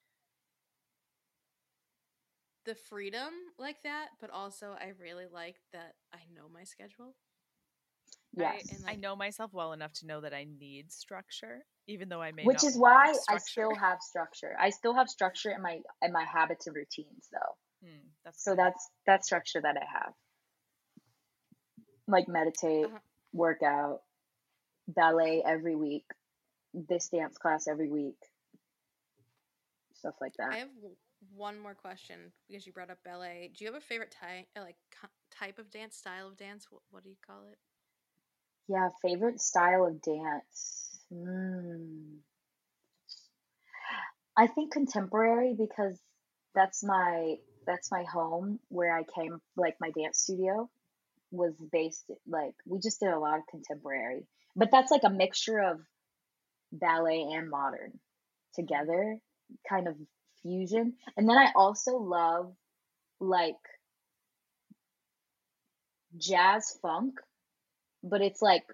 [2.64, 7.14] the freedom like that but also i really like that i know my schedule
[8.36, 8.66] Yes.
[8.70, 12.32] and, I know myself well enough to know that I need structure, even though I
[12.32, 14.56] may Which is why I still have structure.
[14.60, 17.86] I still have structure in my in my habits and routines though.
[17.86, 18.58] Hmm, that's So good.
[18.58, 20.12] that's that structure that I have.
[22.06, 22.98] Like meditate, Uh-huh.
[23.32, 24.02] workout,
[24.86, 26.06] ballet every week,
[26.72, 28.16] this dance class every week.
[29.94, 30.52] Stuff like that.
[30.52, 30.68] I have
[31.34, 33.50] one more question because you brought up ballet.
[33.56, 34.76] Do you have a favorite type, like
[35.30, 36.68] type of dance, style of dance?
[36.70, 37.58] What, what do you call it?
[38.68, 41.00] Yeah, favorite style of dance.
[41.12, 42.18] Mm.
[44.36, 45.98] I think contemporary because
[46.54, 50.70] that's my that's my home where I came like my dance studio
[51.30, 54.26] was based like we just did a lot of contemporary.
[54.54, 55.80] But that's like a mixture of
[56.72, 57.98] ballet and modern
[58.54, 59.18] together,
[59.68, 59.96] kind of
[60.42, 60.94] fusion.
[61.16, 62.52] And then I also love
[63.20, 63.56] like
[66.16, 67.14] jazz funk
[68.08, 68.64] but it's like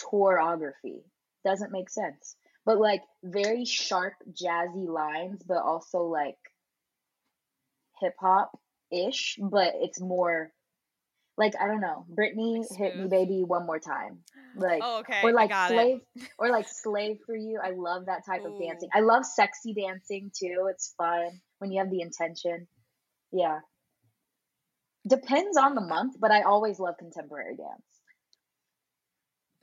[0.00, 1.02] tourography.
[1.44, 2.36] Doesn't make sense.
[2.64, 6.38] But like very sharp jazzy lines, but also like
[8.00, 8.58] hip hop
[8.90, 10.50] ish, but it's more
[11.36, 14.18] like I don't know, Britney Like hit me baby one more time.
[14.56, 15.20] Like oh, okay.
[15.22, 16.00] or like slave
[16.38, 17.58] or like slave for you.
[17.62, 18.88] I love that type of dancing.
[18.94, 20.68] I love sexy dancing too.
[20.70, 22.68] It's fun when you have the intention.
[23.32, 23.58] Yeah.
[25.06, 27.93] Depends on the month, but I always love contemporary dance.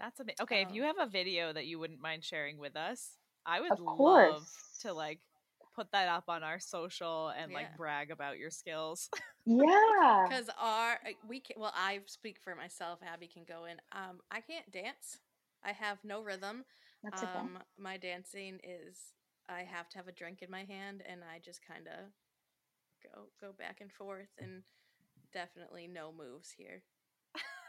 [0.01, 0.37] That's amazing.
[0.41, 3.61] Okay, if Um, you have a video that you wouldn't mind sharing with us, I
[3.61, 4.47] would love
[4.81, 5.19] to like
[5.75, 9.09] put that up on our social and like brag about your skills.
[9.45, 10.25] Yeah.
[10.27, 12.99] Because our we can well, I speak for myself.
[13.01, 13.77] Abby can go in.
[13.91, 15.19] Um, I can't dance.
[15.63, 16.65] I have no rhythm.
[17.03, 17.39] That's okay.
[17.39, 19.13] Um, my dancing is
[19.49, 22.11] I have to have a drink in my hand, and I just kind of
[23.03, 24.63] go go back and forth, and
[25.33, 26.83] definitely no moves here.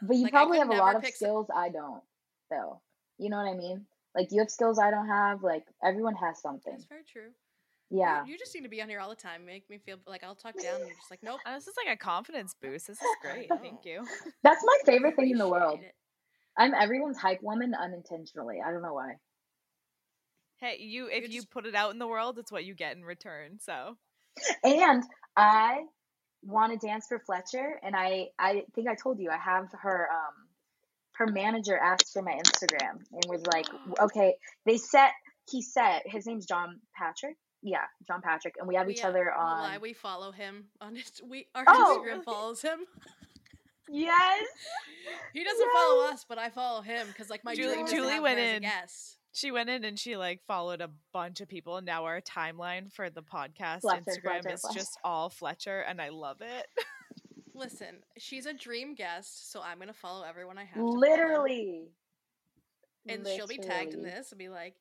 [0.01, 2.03] But you like, probably have a lot of pick some- skills I don't,
[2.53, 2.81] though.
[3.17, 3.85] You know what I mean?
[4.15, 5.43] Like you have skills I don't have.
[5.43, 6.73] Like everyone has something.
[6.73, 7.31] That's very true.
[7.89, 8.25] Yeah.
[8.25, 9.45] You, just seem to be on here all the time.
[9.45, 11.39] Make me feel like I'll talk down, and you're just like, nope.
[11.45, 12.87] Uh, this is like a confidence boost.
[12.87, 13.49] This is great.
[13.61, 14.03] Thank you.
[14.41, 15.79] That's my favorite thing in the world.
[15.81, 15.93] It.
[16.57, 18.57] I'm everyone's hype woman unintentionally.
[18.65, 19.15] I don't know why.
[20.57, 22.95] Hey, you if you just- put it out in the world, it's what you get
[22.95, 23.59] in return.
[23.59, 23.97] So
[24.63, 25.03] And
[25.35, 25.81] I
[26.41, 30.07] want to dance for Fletcher, and I I think I told you I have her
[30.11, 30.42] um
[31.17, 33.67] her manager asked for my Instagram and was like,
[34.01, 34.35] okay,
[34.65, 35.11] they set
[35.49, 37.35] he set his name's John Patrick.
[37.61, 39.59] Yeah, John Patrick, and we have We, each other on.
[39.61, 41.11] lie, we follow him on his.
[41.25, 42.01] We our Oh!
[42.05, 42.79] Instagram follows him.
[43.89, 44.43] Yes.
[45.33, 47.95] He doesn't follow us, but I follow him because like my Julie- dream is to
[47.97, 48.63] Julie went her as a in.
[48.63, 49.17] Yes.
[49.33, 52.91] she went in and she like followed a bunch of people, and now our timeline
[52.91, 54.79] for the podcast Fletcher, Instagram Fletcher, is Fletcher.
[54.79, 56.65] just all Fletcher, and I love it.
[57.55, 60.83] Listen, she's a dream guest, so I'm gonna follow everyone I have.
[60.83, 61.89] Literally.
[63.07, 64.75] and she'll be tagged in this and be like,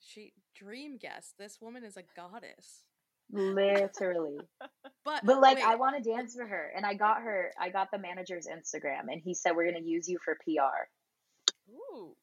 [0.00, 1.34] "She dream guest.
[1.38, 2.84] This woman is a goddess."
[3.30, 4.38] Literally.
[5.04, 7.70] But But like wait, I want to dance for her and I got her I
[7.70, 10.88] got the manager's Instagram and he said we're going to use you for PR.
[11.70, 12.14] Ooh.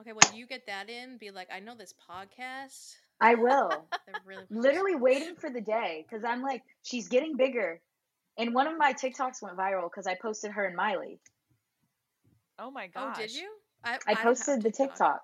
[0.00, 2.96] okay, when you get that in, be like, "I know this podcast.
[3.20, 3.86] I will.
[4.26, 7.80] Really Literally waiting for the day cuz I'm like she's getting bigger.
[8.38, 11.20] And one of my TikToks went viral cuz I posted her and Miley.
[12.58, 13.02] Oh my god.
[13.02, 13.16] Oh, gosh.
[13.18, 13.50] did you?
[13.84, 15.20] I, I don't posted the TikTok.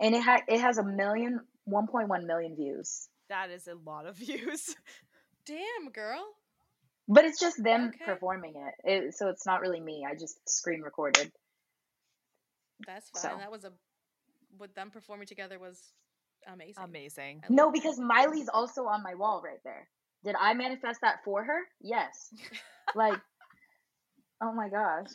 [0.00, 3.08] And it had it has a million 1.1 million views.
[3.28, 4.76] That is a lot of views.
[5.46, 6.24] Damn, girl.
[7.08, 8.04] But it's just them Okay.
[8.06, 8.74] performing it.
[8.84, 9.14] it.
[9.14, 10.06] So it's not really me.
[10.08, 11.30] I just screen recorded.
[12.86, 13.22] That's fine.
[13.22, 13.28] So.
[13.38, 13.72] That was a
[14.58, 15.92] with them performing together was
[16.52, 16.84] amazing.
[16.84, 17.42] Amazing.
[17.48, 19.88] No, because Miley's also on my wall right there.
[20.24, 21.60] Did I manifest that for her?
[21.80, 22.32] Yes.
[22.94, 23.20] like
[24.40, 25.08] Oh my gosh.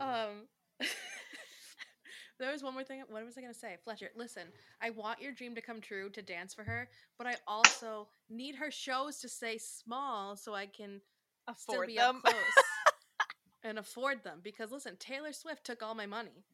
[0.00, 0.48] Um,
[2.38, 3.02] there was one more thing.
[3.08, 4.10] What was I gonna say, Fletcher?
[4.16, 4.44] Listen,
[4.80, 8.54] I want your dream to come true to dance for her, but I also need
[8.56, 11.00] her shows to stay small so I can
[11.56, 12.16] still Afford be them.
[12.16, 12.36] up close
[13.62, 14.40] and afford them.
[14.42, 16.44] Because listen, Taylor Swift took all my money.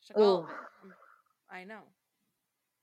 [0.00, 0.48] She took all
[1.50, 1.58] of Ooh.
[1.58, 1.60] it.
[1.62, 1.80] I know.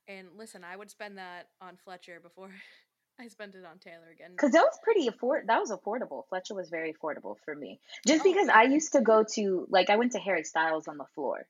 [0.08, 2.50] And listen, I would spend that on Fletcher before
[3.18, 4.32] I spent it on Taylor again.
[4.32, 5.46] Because that was pretty afford.
[5.48, 6.22] That was affordable.
[6.28, 7.80] Fletcher was very affordable for me.
[8.06, 8.56] Just Oh, because yeah.
[8.58, 11.46] I used to go to like I went to Harry Styles on the floor.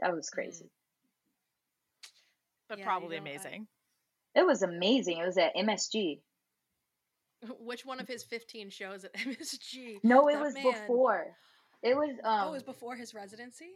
[0.00, 0.70] That was crazy.
[2.68, 3.66] but Yeah, you probably know, I- amazing.
[4.34, 5.18] It was amazing.
[5.18, 6.20] It was at MSG.
[7.60, 9.98] Which one of his 15 shows at MSG?
[10.04, 11.26] No, it That was man- before.
[11.82, 13.70] It was um oh, it was before his residency?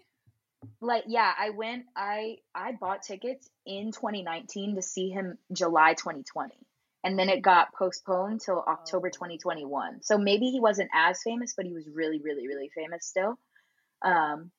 [0.81, 6.55] Like yeah, I went I I bought tickets in 2019 to see him July 2020.
[7.03, 9.11] And then it got postponed till October Oh.
[9.11, 10.03] 2021.
[10.03, 13.39] So maybe he wasn't as famous, but he was really really really famous still.
[14.03, 14.51] Um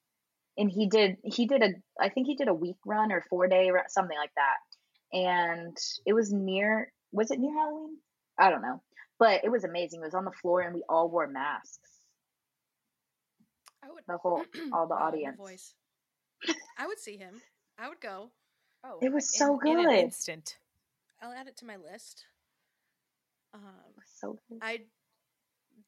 [0.58, 3.48] and he did he did a I think he did a week run or 4
[3.48, 5.18] day ru- something like that.
[5.18, 7.98] And it was near was it near Halloween?
[8.38, 8.82] I don't know.
[9.18, 10.02] But it was amazing.
[10.02, 11.80] It was on the floor and we all wore masks.
[13.84, 14.44] I would The whole
[14.74, 15.38] all the audience.
[15.38, 15.74] voice.
[16.78, 17.42] I would see him.
[17.78, 18.30] I would go.
[18.84, 20.00] Oh, It was so in, in an good.
[20.00, 20.58] instant.
[21.22, 22.26] I'll add it to my list.
[23.54, 23.62] Um,
[24.06, 24.60] So good.
[24.62, 24.82] I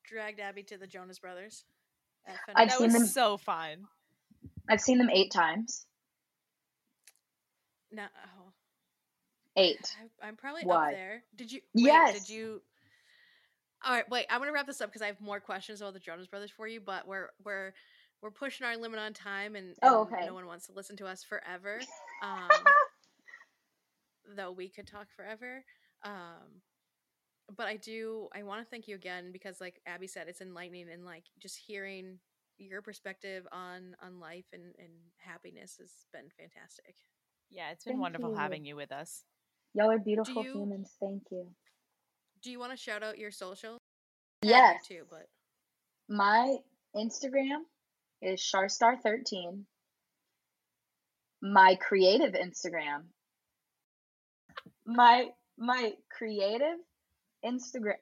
[0.04, 1.66] dragged Abby to the Jonas Brothers.
[2.26, 3.88] At I've That seen was them- so fun.
[4.70, 5.86] I've seen them eight times.
[7.92, 8.52] No, oh,
[9.56, 9.96] Eight.
[10.22, 10.88] I, I'm probably Why?
[10.90, 11.24] up there.
[11.36, 11.62] Did you?
[11.74, 12.28] Wait, Yes.
[12.28, 12.62] Did you?
[13.84, 14.26] All right, wait.
[14.30, 16.68] I'm gonna wrap this up because I have more questions about the Jonas Brothers for
[16.68, 17.74] you, but we're we're
[18.22, 20.26] we're pushing our limit on time, and, Oh, okay.
[20.26, 21.80] no one wants to listen to us forever.
[22.24, 22.50] Um,
[24.36, 25.64] though we could talk forever.
[26.04, 26.62] Um,
[27.56, 28.28] but I do.
[28.36, 31.58] I want to thank you again because, like Abby said, it's enlightening and like just
[31.58, 32.20] hearing
[32.58, 36.96] your perspective on on life and and happiness has been fantastic.
[37.50, 38.36] Yeah, it's been Thank wonderful you.
[38.38, 39.24] having you with us.
[39.74, 40.92] Y'all are beautiful you- humans.
[41.00, 41.48] Thank you.
[42.44, 43.78] Do you want to shout out your social?
[44.42, 44.86] Yes.
[44.88, 45.28] Too, but
[46.10, 46.58] My
[46.96, 47.64] Instagram
[48.22, 49.64] is Charstar13.
[51.42, 53.04] My creative Instagram.
[54.86, 56.80] My my creative
[57.46, 58.00] Instagram.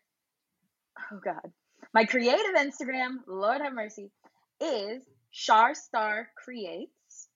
[1.12, 1.52] Oh God.
[1.94, 4.12] My creative Instagram, Lord have mercy,
[4.60, 5.04] is
[5.34, 7.30] Charstar Creates.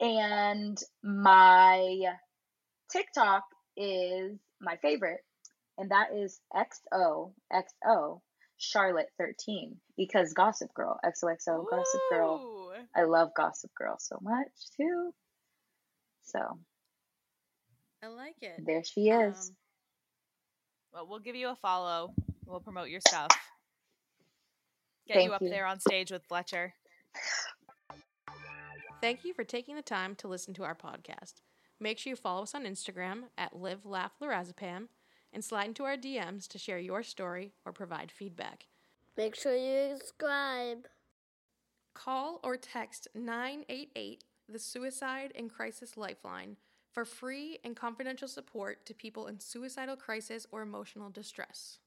[0.00, 2.04] And my
[2.90, 3.42] TikTok
[3.76, 5.20] is my favorite,
[5.76, 8.20] and that is XOXO
[8.58, 12.72] Charlotte 13 because Gossip Girl, XOXO Gossip Girl.
[12.94, 15.12] I love Gossip Girl so much too.
[16.24, 16.58] So
[18.02, 18.64] I like it.
[18.66, 19.50] there she is.
[19.50, 19.56] Um,
[20.92, 22.12] Well, we'll give you a follow.
[22.46, 23.30] We'll promote your stuff.
[25.06, 25.48] Get Thank you up you.
[25.48, 26.74] there on stage with Fletcher.
[29.00, 31.34] Thank you for taking the time to listen to our podcast.
[31.80, 34.88] Make sure you follow us on Instagram at Live Laugh Lorazepam
[35.32, 38.66] and slide into our DMs to share your story or provide feedback.
[39.16, 40.86] Make sure you subscribe.
[41.94, 46.56] Call or text 988, the Suicide and Crisis Lifeline,
[46.92, 51.78] for free and confidential support to people in suicidal crisis or emotional distress.